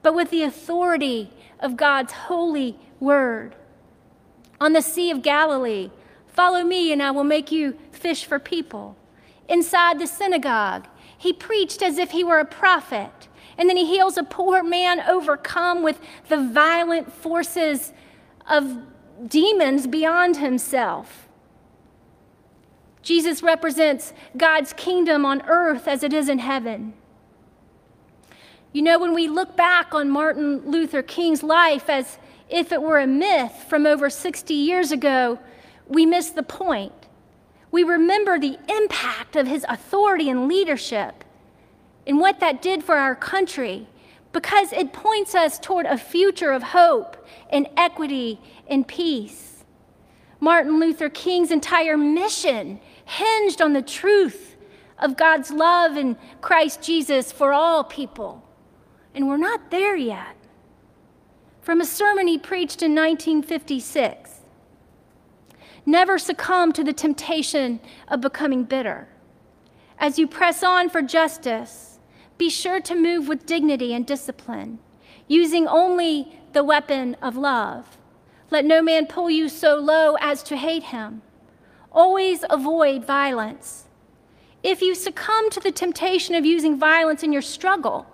but 0.00 0.14
with 0.14 0.30
the 0.30 0.42
authority 0.42 1.28
of 1.60 1.76
God's 1.76 2.14
holy 2.14 2.78
word. 2.98 3.54
On 4.58 4.72
the 4.72 4.80
Sea 4.80 5.10
of 5.10 5.20
Galilee, 5.20 5.90
follow 6.28 6.64
me 6.64 6.94
and 6.94 7.02
I 7.02 7.10
will 7.10 7.24
make 7.24 7.52
you 7.52 7.76
fish 7.92 8.24
for 8.24 8.38
people. 8.38 8.96
Inside 9.50 9.98
the 9.98 10.06
synagogue, 10.06 10.86
he 11.18 11.34
preached 11.34 11.82
as 11.82 11.98
if 11.98 12.12
he 12.12 12.24
were 12.24 12.38
a 12.38 12.46
prophet. 12.46 13.28
And 13.56 13.68
then 13.68 13.76
he 13.76 13.86
heals 13.86 14.16
a 14.16 14.24
poor 14.24 14.62
man 14.62 15.00
overcome 15.00 15.82
with 15.82 16.00
the 16.28 16.36
violent 16.36 17.12
forces 17.12 17.92
of 18.48 18.78
demons 19.26 19.86
beyond 19.86 20.38
himself. 20.38 21.28
Jesus 23.02 23.42
represents 23.42 24.12
God's 24.36 24.72
kingdom 24.72 25.24
on 25.24 25.42
earth 25.42 25.86
as 25.86 26.02
it 26.02 26.12
is 26.12 26.28
in 26.28 26.38
heaven. 26.38 26.94
You 28.72 28.82
know, 28.82 28.98
when 28.98 29.14
we 29.14 29.28
look 29.28 29.56
back 29.56 29.94
on 29.94 30.10
Martin 30.10 30.70
Luther 30.70 31.02
King's 31.02 31.42
life 31.42 31.88
as 31.88 32.18
if 32.48 32.72
it 32.72 32.82
were 32.82 32.98
a 32.98 33.06
myth 33.06 33.52
from 33.68 33.86
over 33.86 34.10
60 34.10 34.52
years 34.52 34.90
ago, 34.90 35.38
we 35.86 36.06
miss 36.06 36.30
the 36.30 36.42
point. 36.42 36.92
We 37.70 37.84
remember 37.84 38.38
the 38.38 38.58
impact 38.68 39.36
of 39.36 39.46
his 39.46 39.64
authority 39.68 40.30
and 40.30 40.48
leadership 40.48 41.23
and 42.06 42.20
what 42.20 42.40
that 42.40 42.62
did 42.62 42.82
for 42.82 42.96
our 42.96 43.14
country 43.14 43.86
because 44.32 44.72
it 44.72 44.92
points 44.92 45.34
us 45.34 45.58
toward 45.58 45.86
a 45.86 45.96
future 45.96 46.50
of 46.50 46.62
hope 46.62 47.26
and 47.50 47.68
equity 47.76 48.40
and 48.66 48.86
peace. 48.86 49.64
Martin 50.40 50.80
Luther 50.80 51.08
King's 51.08 51.50
entire 51.50 51.96
mission 51.96 52.80
hinged 53.04 53.62
on 53.62 53.72
the 53.72 53.82
truth 53.82 54.56
of 54.98 55.16
God's 55.16 55.50
love 55.50 55.96
in 55.96 56.16
Christ 56.40 56.82
Jesus 56.82 57.32
for 57.32 57.52
all 57.52 57.84
people 57.84 58.42
and 59.14 59.28
we're 59.28 59.36
not 59.36 59.70
there 59.70 59.96
yet. 59.96 60.36
From 61.62 61.80
a 61.80 61.86
sermon 61.86 62.26
he 62.26 62.36
preached 62.36 62.82
in 62.82 62.94
1956 62.94 64.34
Never 65.86 66.18
succumb 66.18 66.72
to 66.72 66.84
the 66.84 66.92
temptation 66.92 67.80
of 68.08 68.20
becoming 68.20 68.64
bitter. 68.64 69.08
As 69.98 70.18
you 70.18 70.26
press 70.26 70.62
on 70.62 70.88
for 70.88 71.02
justice, 71.02 71.93
be 72.38 72.48
sure 72.48 72.80
to 72.80 72.94
move 72.94 73.28
with 73.28 73.46
dignity 73.46 73.94
and 73.94 74.06
discipline, 74.06 74.78
using 75.28 75.66
only 75.66 76.40
the 76.52 76.64
weapon 76.64 77.16
of 77.22 77.36
love. 77.36 77.98
Let 78.50 78.64
no 78.64 78.82
man 78.82 79.06
pull 79.06 79.30
you 79.30 79.48
so 79.48 79.76
low 79.76 80.16
as 80.20 80.42
to 80.44 80.56
hate 80.56 80.84
him. 80.84 81.22
Always 81.92 82.44
avoid 82.50 83.06
violence. 83.06 83.84
If 84.62 84.82
you 84.82 84.94
succumb 84.94 85.50
to 85.50 85.60
the 85.60 85.72
temptation 85.72 86.34
of 86.34 86.44
using 86.44 86.78
violence 86.78 87.22
in 87.22 87.32
your 87.32 87.42
struggle, 87.42 88.06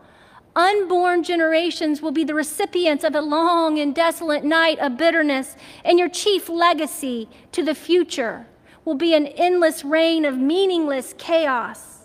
Unborn 0.56 1.22
generations 1.22 2.02
will 2.02 2.10
be 2.10 2.24
the 2.24 2.34
recipients 2.34 3.04
of 3.04 3.14
a 3.14 3.20
long 3.20 3.78
and 3.78 3.94
desolate 3.94 4.42
night 4.42 4.80
of 4.80 4.96
bitterness, 4.96 5.56
and 5.84 5.98
your 5.98 6.08
chief 6.08 6.48
legacy 6.48 7.28
to 7.52 7.62
the 7.62 7.74
future 7.74 8.46
will 8.84 8.96
be 8.96 9.14
an 9.14 9.28
endless 9.28 9.84
reign 9.84 10.24
of 10.24 10.38
meaningless 10.38 11.14
chaos. 11.18 11.99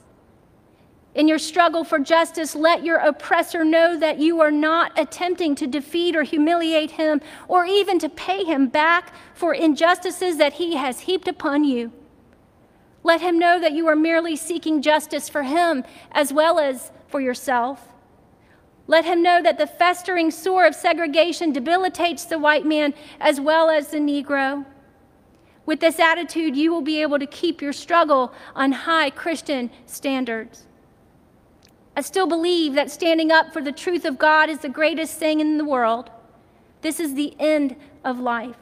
In 1.15 1.29
your 1.29 1.39
struggle 1.39 1.85
for 1.85 1.97
justice, 1.97 2.55
let 2.55 2.83
your 2.83 2.97
oppressor 2.97 3.63
know 3.63 3.97
that 3.97 4.19
you 4.19 4.41
are 4.41 4.51
not 4.51 4.91
attempting 4.99 5.55
to 5.55 5.65
defeat 5.65 6.13
or 6.13 6.23
humiliate 6.23 6.91
him 6.91 7.21
or 7.47 7.65
even 7.65 7.97
to 7.99 8.09
pay 8.09 8.43
him 8.43 8.67
back 8.67 9.13
for 9.33 9.53
injustices 9.53 10.35
that 10.37 10.53
he 10.53 10.75
has 10.75 10.99
heaped 11.01 11.29
upon 11.29 11.63
you. 11.63 11.93
Let 13.01 13.21
him 13.21 13.39
know 13.39 13.61
that 13.61 13.71
you 13.71 13.87
are 13.87 13.95
merely 13.95 14.35
seeking 14.35 14.81
justice 14.81 15.29
for 15.29 15.43
him 15.43 15.85
as 16.11 16.33
well 16.33 16.59
as 16.59 16.91
for 17.07 17.21
yourself. 17.21 17.87
Let 18.87 19.05
him 19.05 19.23
know 19.23 19.41
that 19.41 19.57
the 19.57 19.67
festering 19.67 20.31
sore 20.31 20.65
of 20.65 20.75
segregation 20.75 21.53
debilitates 21.53 22.25
the 22.25 22.39
white 22.39 22.65
man 22.65 22.93
as 23.21 23.39
well 23.39 23.69
as 23.69 23.87
the 23.87 23.99
Negro. 23.99 24.65
With 25.65 25.79
this 25.79 25.97
attitude, 25.97 26.57
you 26.57 26.71
will 26.71 26.81
be 26.81 27.01
able 27.01 27.19
to 27.19 27.25
keep 27.25 27.61
your 27.61 27.73
struggle 27.73 28.33
on 28.53 28.73
high 28.73 29.11
Christian 29.11 29.71
standards. 29.85 30.67
I 31.95 32.01
still 32.01 32.27
believe 32.27 32.73
that 32.73 32.91
standing 32.91 33.31
up 33.31 33.53
for 33.53 33.61
the 33.61 33.71
truth 33.71 34.03
of 34.03 34.17
God 34.17 34.49
is 34.49 34.59
the 34.59 34.69
greatest 34.69 35.17
thing 35.17 35.39
in 35.39 35.57
the 35.57 35.65
world. 35.65 36.09
This 36.81 36.99
is 36.99 37.15
the 37.15 37.35
end 37.39 37.75
of 38.03 38.19
life. 38.19 38.57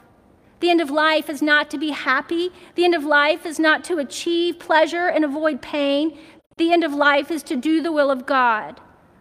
The 0.60 0.70
end 0.70 0.80
of 0.80 0.90
life 0.90 1.30
is 1.30 1.42
not 1.42 1.70
to 1.72 1.78
be 1.78 1.90
happy. 1.90 2.52
The 2.76 2.86
end 2.86 2.96
of 2.96 3.04
life 3.04 3.46
is 3.46 3.60
not 3.60 3.84
to 3.86 3.98
achieve 3.98 4.60
pleasure 4.60 5.08
and 5.08 5.26
avoid 5.26 5.62
pain. 5.62 6.18
The 6.58 6.72
end 6.72 6.84
of 6.84 6.94
life 6.94 7.32
is 7.32 7.44
to 7.44 7.56
do 7.56 7.82
the 7.82 7.92
will 7.92 8.12
of 8.12 8.26
God, 8.26 8.80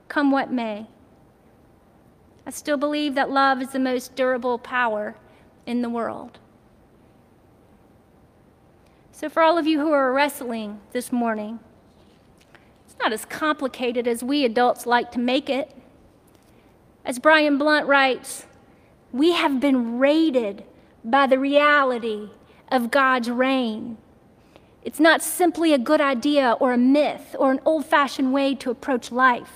come 0.08 0.30
what 0.30 0.52
may. 0.52 0.86
I 2.46 2.50
still 2.50 2.76
believe 2.76 3.14
that 3.14 3.30
love 3.30 3.62
is 3.62 3.70
the 3.70 3.78
most 3.78 4.14
durable 4.14 4.58
power 4.58 5.16
in 5.66 5.82
the 5.82 5.88
world. 5.88 6.38
So, 9.10 9.28
for 9.28 9.42
all 9.42 9.58
of 9.58 9.66
you 9.66 9.80
who 9.80 9.92
are 9.92 10.12
wrestling 10.12 10.80
this 10.92 11.12
morning, 11.12 11.60
not 13.02 13.12
as 13.12 13.24
complicated 13.24 14.06
as 14.06 14.22
we 14.22 14.44
adults 14.44 14.86
like 14.86 15.10
to 15.12 15.18
make 15.18 15.50
it. 15.50 15.74
As 17.04 17.18
Brian 17.18 17.58
Blount 17.58 17.86
writes, 17.86 18.46
we 19.12 19.32
have 19.32 19.60
been 19.60 19.98
raided 19.98 20.64
by 21.04 21.26
the 21.26 21.38
reality 21.38 22.30
of 22.68 22.90
God's 22.90 23.28
reign. 23.28 23.98
It's 24.84 25.00
not 25.00 25.22
simply 25.22 25.72
a 25.72 25.78
good 25.78 26.00
idea 26.00 26.52
or 26.60 26.72
a 26.72 26.78
myth 26.78 27.34
or 27.38 27.50
an 27.50 27.60
old 27.64 27.84
fashioned 27.84 28.32
way 28.32 28.54
to 28.56 28.70
approach 28.70 29.10
life. 29.10 29.52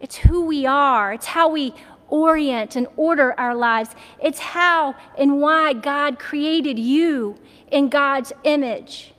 It's 0.00 0.16
who 0.16 0.44
we 0.44 0.66
are, 0.66 1.12
it's 1.12 1.26
how 1.26 1.48
we 1.48 1.74
orient 2.08 2.74
and 2.74 2.88
order 2.96 3.38
our 3.38 3.54
lives. 3.54 3.90
It's 4.20 4.40
how 4.40 4.96
and 5.16 5.40
why 5.40 5.72
God 5.72 6.18
created 6.18 6.78
you 6.78 7.38
in 7.70 7.88
God's 7.88 8.32
image. 8.42 9.14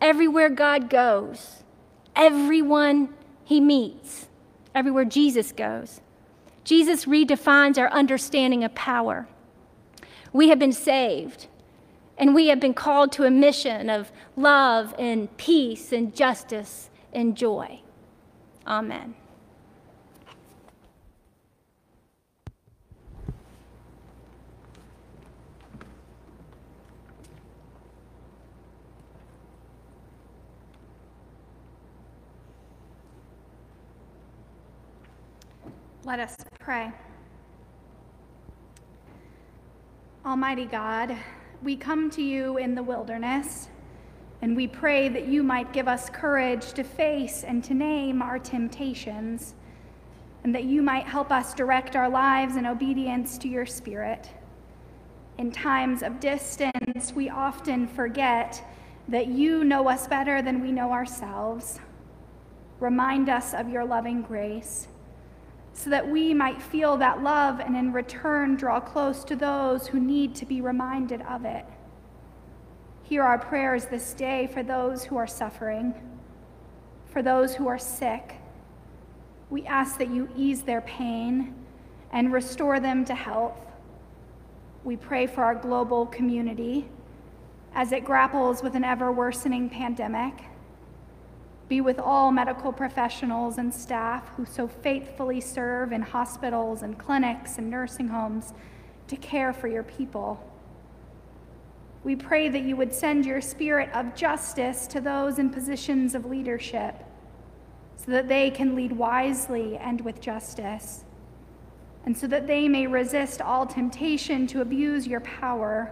Everywhere 0.00 0.48
God 0.48 0.88
goes, 0.88 1.61
everyone 2.16 3.14
he 3.44 3.60
meets, 3.60 4.28
everywhere 4.74 5.04
Jesus 5.04 5.52
goes, 5.52 6.00
Jesus 6.64 7.06
redefines 7.06 7.78
our 7.78 7.90
understanding 7.90 8.64
of 8.64 8.74
power. 8.74 9.28
We 10.32 10.48
have 10.48 10.58
been 10.58 10.72
saved, 10.72 11.48
and 12.16 12.34
we 12.34 12.48
have 12.48 12.60
been 12.60 12.74
called 12.74 13.12
to 13.12 13.24
a 13.24 13.30
mission 13.30 13.90
of 13.90 14.12
love 14.36 14.94
and 14.98 15.34
peace 15.36 15.92
and 15.92 16.14
justice 16.14 16.88
and 17.12 17.36
joy. 17.36 17.80
Amen. 18.66 19.14
Let 36.04 36.18
us 36.18 36.34
pray. 36.58 36.90
Almighty 40.26 40.64
God, 40.64 41.16
we 41.62 41.76
come 41.76 42.10
to 42.10 42.22
you 42.22 42.56
in 42.56 42.74
the 42.74 42.82
wilderness, 42.82 43.68
and 44.40 44.56
we 44.56 44.66
pray 44.66 45.08
that 45.08 45.28
you 45.28 45.44
might 45.44 45.72
give 45.72 45.86
us 45.86 46.10
courage 46.10 46.72
to 46.72 46.82
face 46.82 47.44
and 47.44 47.62
to 47.62 47.74
name 47.74 48.20
our 48.20 48.40
temptations, 48.40 49.54
and 50.42 50.52
that 50.52 50.64
you 50.64 50.82
might 50.82 51.06
help 51.06 51.30
us 51.30 51.54
direct 51.54 51.94
our 51.94 52.08
lives 52.08 52.56
in 52.56 52.66
obedience 52.66 53.38
to 53.38 53.46
your 53.46 53.64
Spirit. 53.64 54.28
In 55.38 55.52
times 55.52 56.02
of 56.02 56.18
distance, 56.18 57.12
we 57.12 57.30
often 57.30 57.86
forget 57.86 58.60
that 59.06 59.28
you 59.28 59.62
know 59.62 59.88
us 59.88 60.08
better 60.08 60.42
than 60.42 60.62
we 60.62 60.72
know 60.72 60.90
ourselves. 60.90 61.78
Remind 62.80 63.28
us 63.28 63.54
of 63.54 63.68
your 63.68 63.84
loving 63.84 64.22
grace 64.22 64.88
so 65.74 65.90
that 65.90 66.08
we 66.08 66.34
might 66.34 66.60
feel 66.60 66.96
that 66.98 67.22
love 67.22 67.60
and 67.60 67.76
in 67.76 67.92
return 67.92 68.56
draw 68.56 68.78
close 68.78 69.24
to 69.24 69.36
those 69.36 69.86
who 69.86 69.98
need 69.98 70.34
to 70.36 70.46
be 70.46 70.60
reminded 70.60 71.22
of 71.22 71.44
it. 71.44 71.64
Hear 73.02 73.22
our 73.22 73.38
prayers 73.38 73.86
this 73.86 74.14
day 74.14 74.48
for 74.52 74.62
those 74.62 75.04
who 75.04 75.16
are 75.16 75.26
suffering, 75.26 75.94
for 77.10 77.22
those 77.22 77.54
who 77.54 77.68
are 77.68 77.78
sick. 77.78 78.36
We 79.50 79.66
ask 79.66 79.98
that 79.98 80.10
you 80.10 80.28
ease 80.36 80.62
their 80.62 80.82
pain 80.82 81.54
and 82.12 82.32
restore 82.32 82.80
them 82.80 83.04
to 83.06 83.14
health. 83.14 83.66
We 84.84 84.96
pray 84.96 85.26
for 85.26 85.44
our 85.44 85.54
global 85.54 86.06
community 86.06 86.88
as 87.74 87.92
it 87.92 88.04
grapples 88.04 88.62
with 88.62 88.74
an 88.74 88.84
ever 88.84 89.10
worsening 89.10 89.70
pandemic. 89.70 90.44
Be 91.72 91.80
with 91.80 91.98
all 91.98 92.30
medical 92.30 92.70
professionals 92.70 93.56
and 93.56 93.72
staff 93.72 94.28
who 94.36 94.44
so 94.44 94.68
faithfully 94.68 95.40
serve 95.40 95.90
in 95.90 96.02
hospitals 96.02 96.82
and 96.82 96.98
clinics 96.98 97.56
and 97.56 97.70
nursing 97.70 98.08
homes 98.08 98.52
to 99.08 99.16
care 99.16 99.54
for 99.54 99.68
your 99.68 99.82
people. 99.82 100.38
We 102.04 102.14
pray 102.14 102.50
that 102.50 102.64
you 102.64 102.76
would 102.76 102.92
send 102.92 103.24
your 103.24 103.40
spirit 103.40 103.88
of 103.94 104.14
justice 104.14 104.86
to 104.88 105.00
those 105.00 105.38
in 105.38 105.48
positions 105.48 106.14
of 106.14 106.26
leadership 106.26 106.94
so 107.96 108.10
that 108.10 108.28
they 108.28 108.50
can 108.50 108.74
lead 108.74 108.92
wisely 108.92 109.78
and 109.78 109.98
with 110.02 110.20
justice, 110.20 111.06
and 112.04 112.14
so 112.14 112.26
that 112.26 112.46
they 112.46 112.68
may 112.68 112.86
resist 112.86 113.40
all 113.40 113.64
temptation 113.64 114.46
to 114.48 114.60
abuse 114.60 115.06
your 115.06 115.20
power. 115.20 115.90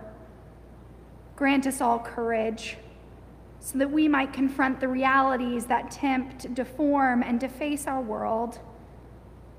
Grant 1.37 1.66
us 1.66 1.81
all 1.81 1.99
courage 1.99 2.76
so 3.61 3.79
that 3.79 3.91
we 3.91 4.09
might 4.09 4.33
confront 4.33 4.81
the 4.81 4.89
realities 4.89 5.67
that 5.67 5.91
tempt, 5.91 6.53
deform, 6.55 7.23
and 7.23 7.39
deface 7.39 7.87
our 7.87 8.01
world. 8.01 8.59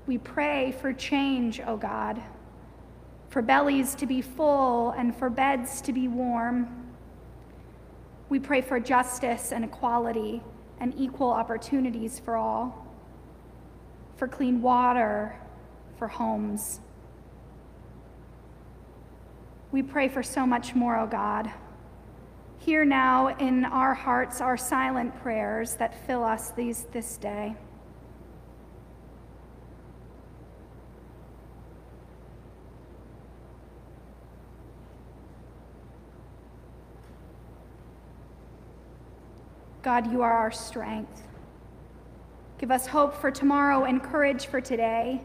We 0.08 0.18
pray 0.18 0.72
for 0.72 0.92
change, 0.92 1.60
O 1.60 1.76
God, 1.76 2.20
for 3.30 3.40
bellies 3.40 3.94
to 3.94 4.06
be 4.06 4.20
full 4.20 4.90
and 4.90 5.14
for 5.14 5.30
beds 5.30 5.80
to 5.82 5.92
be 5.92 6.08
warm. 6.08 6.68
We 8.28 8.40
pray 8.40 8.60
for 8.60 8.80
justice 8.80 9.52
and 9.52 9.64
equality 9.64 10.42
and 10.80 10.92
equal 10.98 11.30
opportunities 11.30 12.18
for 12.18 12.36
all, 12.36 12.88
for 14.16 14.26
clean 14.26 14.60
water, 14.60 15.38
for 15.96 16.08
homes. 16.08 16.80
We 19.70 19.82
pray 19.82 20.08
for 20.08 20.24
so 20.24 20.44
much 20.44 20.74
more, 20.74 20.98
O 20.98 21.06
God. 21.06 21.52
Hear 22.64 22.84
now 22.84 23.26
in 23.38 23.64
our 23.64 23.92
hearts 23.92 24.40
our 24.40 24.56
silent 24.56 25.20
prayers 25.20 25.74
that 25.74 26.06
fill 26.06 26.22
us 26.22 26.52
these, 26.52 26.84
this 26.92 27.16
day. 27.16 27.56
God, 39.82 40.12
you 40.12 40.22
are 40.22 40.32
our 40.32 40.52
strength. 40.52 41.24
Give 42.58 42.70
us 42.70 42.86
hope 42.86 43.12
for 43.12 43.32
tomorrow 43.32 43.86
and 43.86 44.00
courage 44.00 44.46
for 44.46 44.60
today. 44.60 45.20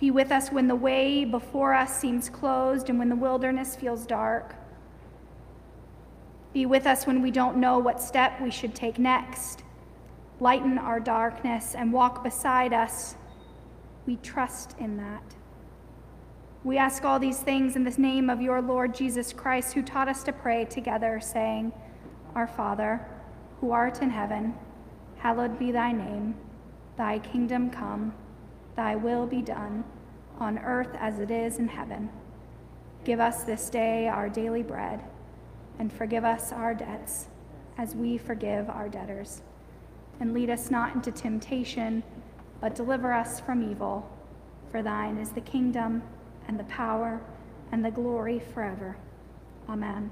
Be 0.00 0.10
with 0.10 0.32
us 0.32 0.50
when 0.50 0.68
the 0.68 0.74
way 0.74 1.26
before 1.26 1.74
us 1.74 2.00
seems 2.00 2.30
closed 2.30 2.88
and 2.88 2.98
when 2.98 3.10
the 3.10 3.16
wilderness 3.16 3.76
feels 3.76 4.06
dark. 4.06 4.54
Be 6.56 6.64
with 6.64 6.86
us 6.86 7.06
when 7.06 7.20
we 7.20 7.30
don't 7.30 7.58
know 7.58 7.78
what 7.78 8.00
step 8.00 8.40
we 8.40 8.50
should 8.50 8.74
take 8.74 8.98
next. 8.98 9.62
Lighten 10.40 10.78
our 10.78 10.98
darkness 10.98 11.74
and 11.74 11.92
walk 11.92 12.24
beside 12.24 12.72
us. 12.72 13.14
We 14.06 14.16
trust 14.16 14.74
in 14.78 14.96
that. 14.96 15.34
We 16.64 16.78
ask 16.78 17.04
all 17.04 17.18
these 17.18 17.40
things 17.40 17.76
in 17.76 17.84
the 17.84 17.90
name 18.00 18.30
of 18.30 18.40
your 18.40 18.62
Lord 18.62 18.94
Jesus 18.94 19.34
Christ, 19.34 19.74
who 19.74 19.82
taught 19.82 20.08
us 20.08 20.22
to 20.22 20.32
pray 20.32 20.64
together, 20.64 21.20
saying, 21.20 21.74
Our 22.34 22.46
Father, 22.46 23.06
who 23.60 23.70
art 23.70 24.00
in 24.00 24.08
heaven, 24.08 24.54
hallowed 25.18 25.58
be 25.58 25.72
thy 25.72 25.92
name. 25.92 26.36
Thy 26.96 27.18
kingdom 27.18 27.68
come, 27.68 28.14
thy 28.76 28.96
will 28.96 29.26
be 29.26 29.42
done, 29.42 29.84
on 30.40 30.58
earth 30.60 30.96
as 30.98 31.18
it 31.18 31.30
is 31.30 31.58
in 31.58 31.68
heaven. 31.68 32.08
Give 33.04 33.20
us 33.20 33.44
this 33.44 33.68
day 33.68 34.08
our 34.08 34.30
daily 34.30 34.62
bread 34.62 35.04
and 35.78 35.92
forgive 35.92 36.24
us 36.24 36.52
our 36.52 36.74
debts 36.74 37.28
as 37.78 37.94
we 37.94 38.18
forgive 38.18 38.70
our 38.70 38.88
debtors. 38.88 39.42
And 40.20 40.32
lead 40.32 40.50
us 40.50 40.70
not 40.70 40.94
into 40.94 41.12
temptation, 41.12 42.02
but 42.60 42.74
deliver 42.74 43.12
us 43.12 43.40
from 43.40 43.70
evil. 43.70 44.10
For 44.70 44.82
thine 44.82 45.18
is 45.18 45.30
the 45.30 45.40
kingdom, 45.40 46.02
and 46.48 46.58
the 46.58 46.64
power, 46.64 47.20
and 47.72 47.84
the 47.84 47.90
glory 47.90 48.38
forever. 48.38 48.96
Amen. 49.68 50.10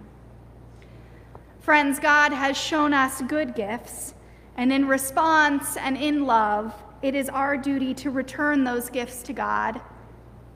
Friends, 1.61 1.99
God 1.99 2.33
has 2.33 2.57
shown 2.57 2.93
us 2.93 3.23
good 3.23 3.55
gifts, 3.55 4.15
and 4.57 4.73
in 4.73 4.87
response 4.87 5.77
and 5.77 5.97
in 5.97 6.27
love, 6.27 6.75
it 7.01 7.15
is 7.15 7.29
our 7.29 7.57
duty 7.57 7.95
to 7.95 8.11
return 8.11 8.65
those 8.65 8.91
gifts 8.91 9.23
to 9.25 9.33
God 9.33 9.81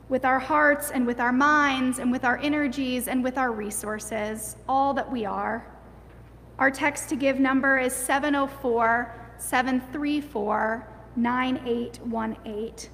with 0.09 0.24
our 0.24 0.38
hearts 0.38 0.90
and 0.90 1.06
with 1.06 1.20
our 1.20 1.32
minds 1.32 1.98
and 1.98 2.11
with 2.11 2.24
our 2.24 2.38
energies 2.38 3.09
and 3.09 3.22
with 3.22 3.36
our 3.36 3.52
resources, 3.52 4.56
all 4.68 4.94
that 4.94 5.11
we 5.11 5.24
are. 5.24 5.66
Our 6.59 6.70
text 6.70 7.09
to 7.11 7.16
give 7.16 7.38
number 7.38 7.78
is 7.78 7.92
704 7.92 9.14
734 9.38 10.88
9818. 11.16 12.90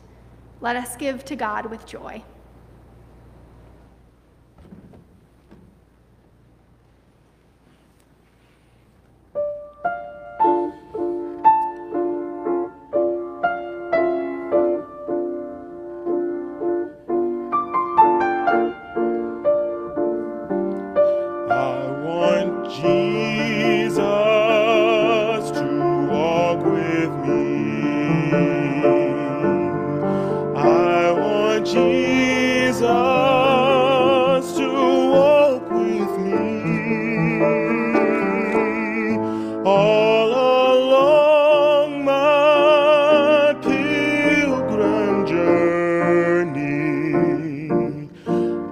Let 0.60 0.76
us 0.76 0.96
give 0.96 1.24
to 1.26 1.36
God 1.36 1.66
with 1.66 1.86
joy. 1.86 2.22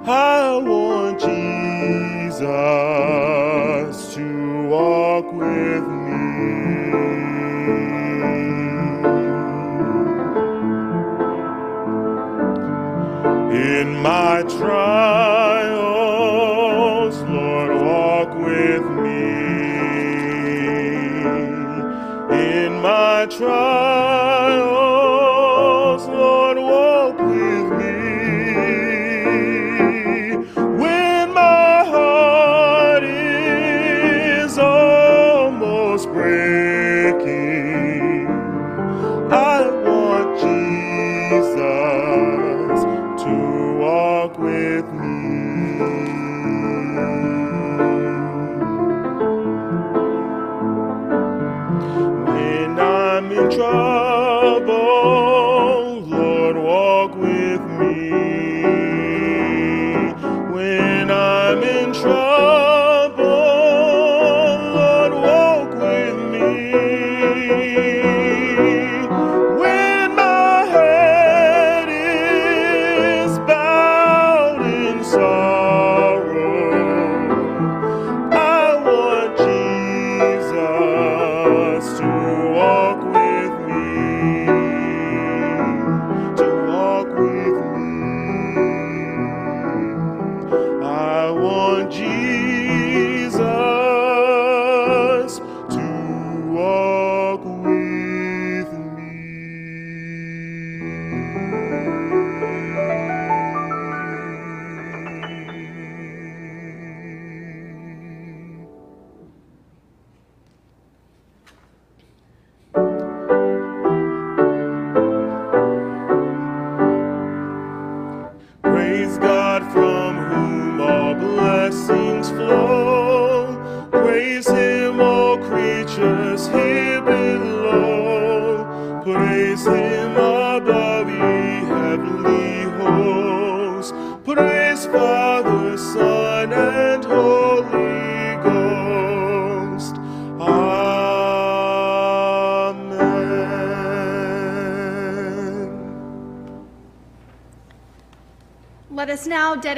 I 0.05 0.57
want 0.57 1.21
Jesus 1.21 2.41
to 4.15 4.67
walk 4.67 5.33
with 5.33 5.87
me. 5.87 6.23
In 13.55 14.03
my 14.03 14.43
trials, 14.59 15.63
Lord, 17.23 17.81
walk 17.81 18.35
with 18.35 18.83
me. 18.83 19.23
In 22.35 22.81
my 22.81 23.27
trials, 23.31 23.92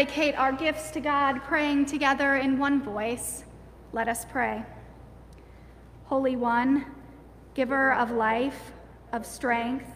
dedicate 0.05 0.39
our 0.39 0.53
gifts 0.53 0.91
to 0.91 1.01
God, 1.01 1.43
praying 1.45 1.87
together 1.87 2.37
in 2.37 2.59
one 2.59 2.83
voice. 2.83 3.43
Let 3.95 4.07
us 4.07 4.27
pray. 4.27 4.63
Holy 6.05 6.37
One, 6.37 6.85
giver 7.55 7.95
of 7.95 8.11
life, 8.11 8.73
of 9.15 9.25
strength, 9.25 9.87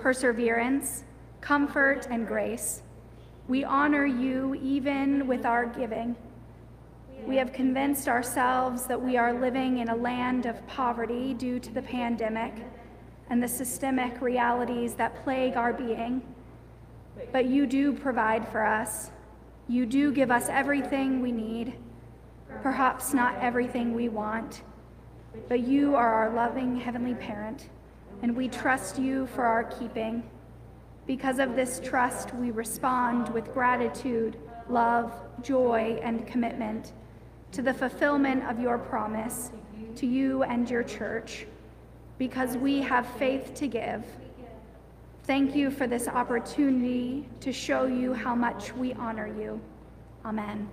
perseverance, 0.00 1.04
comfort, 1.40 2.06
and 2.10 2.26
grace, 2.26 2.82
we 3.48 3.64
honor 3.64 4.04
you 4.04 4.54
even 4.56 5.26
with 5.26 5.46
our 5.46 5.64
giving. 5.64 6.14
We 7.24 7.36
have 7.36 7.54
convinced 7.54 8.06
ourselves 8.06 8.84
that 8.84 9.00
we 9.00 9.16
are 9.16 9.32
living 9.32 9.78
in 9.78 9.88
a 9.88 9.96
land 9.96 10.44
of 10.44 10.66
poverty 10.66 11.32
due 11.32 11.58
to 11.58 11.72
the 11.72 11.80
pandemic 11.80 12.52
and 13.30 13.42
the 13.42 13.48
systemic 13.48 14.20
realities 14.20 14.92
that 14.96 15.24
plague 15.24 15.56
our 15.56 15.72
being. 15.72 16.20
But 17.32 17.46
you 17.46 17.66
do 17.66 17.94
provide 17.94 18.46
for 18.46 18.62
us. 18.62 19.10
You 19.70 19.84
do 19.84 20.12
give 20.12 20.30
us 20.30 20.48
everything 20.48 21.20
we 21.20 21.30
need. 21.30 21.74
Perhaps 22.62 23.12
not 23.12 23.36
everything 23.40 23.94
we 23.94 24.08
want, 24.08 24.62
but 25.46 25.60
you 25.60 25.94
are 25.94 26.14
our 26.14 26.30
loving 26.30 26.74
Heavenly 26.74 27.14
Parent, 27.14 27.68
and 28.22 28.34
we 28.34 28.48
trust 28.48 28.98
you 28.98 29.26
for 29.26 29.44
our 29.44 29.64
keeping. 29.64 30.22
Because 31.06 31.38
of 31.38 31.54
this 31.54 31.80
trust, 31.84 32.34
we 32.34 32.50
respond 32.50 33.28
with 33.28 33.52
gratitude, 33.52 34.38
love, 34.70 35.12
joy, 35.42 36.00
and 36.02 36.26
commitment 36.26 36.94
to 37.52 37.60
the 37.60 37.74
fulfillment 37.74 38.44
of 38.44 38.58
your 38.58 38.78
promise 38.78 39.50
to 39.96 40.06
you 40.06 40.42
and 40.44 40.68
your 40.70 40.82
church, 40.82 41.46
because 42.16 42.56
we 42.56 42.80
have 42.80 43.06
faith 43.06 43.52
to 43.54 43.68
give. 43.68 44.04
Thank 45.28 45.54
you 45.54 45.70
for 45.70 45.86
this 45.86 46.08
opportunity 46.08 47.28
to 47.40 47.52
show 47.52 47.84
you 47.84 48.14
how 48.14 48.34
much 48.34 48.74
we 48.74 48.94
honor 48.94 49.26
you. 49.26 49.60
Amen. 50.24 50.70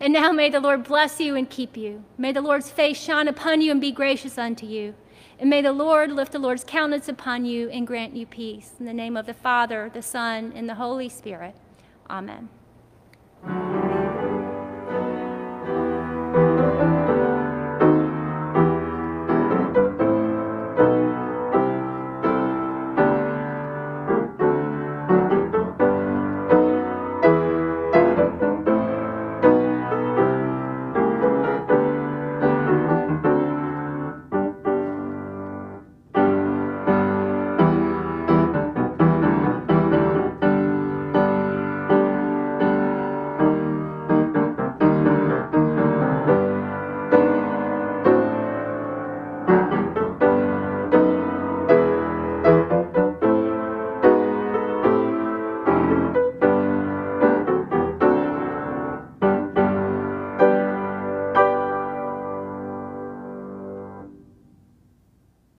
And 0.00 0.12
now 0.12 0.32
may 0.32 0.50
the 0.50 0.58
Lord 0.58 0.82
bless 0.82 1.20
you 1.20 1.36
and 1.36 1.48
keep 1.48 1.76
you. 1.76 2.04
May 2.18 2.32
the 2.32 2.42
Lord's 2.42 2.70
face 2.70 3.00
shine 3.00 3.28
upon 3.28 3.60
you 3.60 3.70
and 3.70 3.80
be 3.80 3.92
gracious 3.92 4.36
unto 4.36 4.66
you. 4.66 4.96
And 5.38 5.48
may 5.48 5.62
the 5.62 5.72
Lord 5.72 6.10
lift 6.10 6.32
the 6.32 6.40
Lord's 6.40 6.64
countenance 6.64 7.08
upon 7.08 7.44
you 7.44 7.70
and 7.70 7.86
grant 7.86 8.16
you 8.16 8.26
peace. 8.26 8.72
In 8.80 8.84
the 8.84 8.92
name 8.92 9.16
of 9.16 9.26
the 9.26 9.34
Father, 9.34 9.92
the 9.94 10.02
Son, 10.02 10.52
and 10.56 10.68
the 10.68 10.74
Holy 10.74 11.08
Spirit. 11.08 11.54
Amen. 12.10 12.48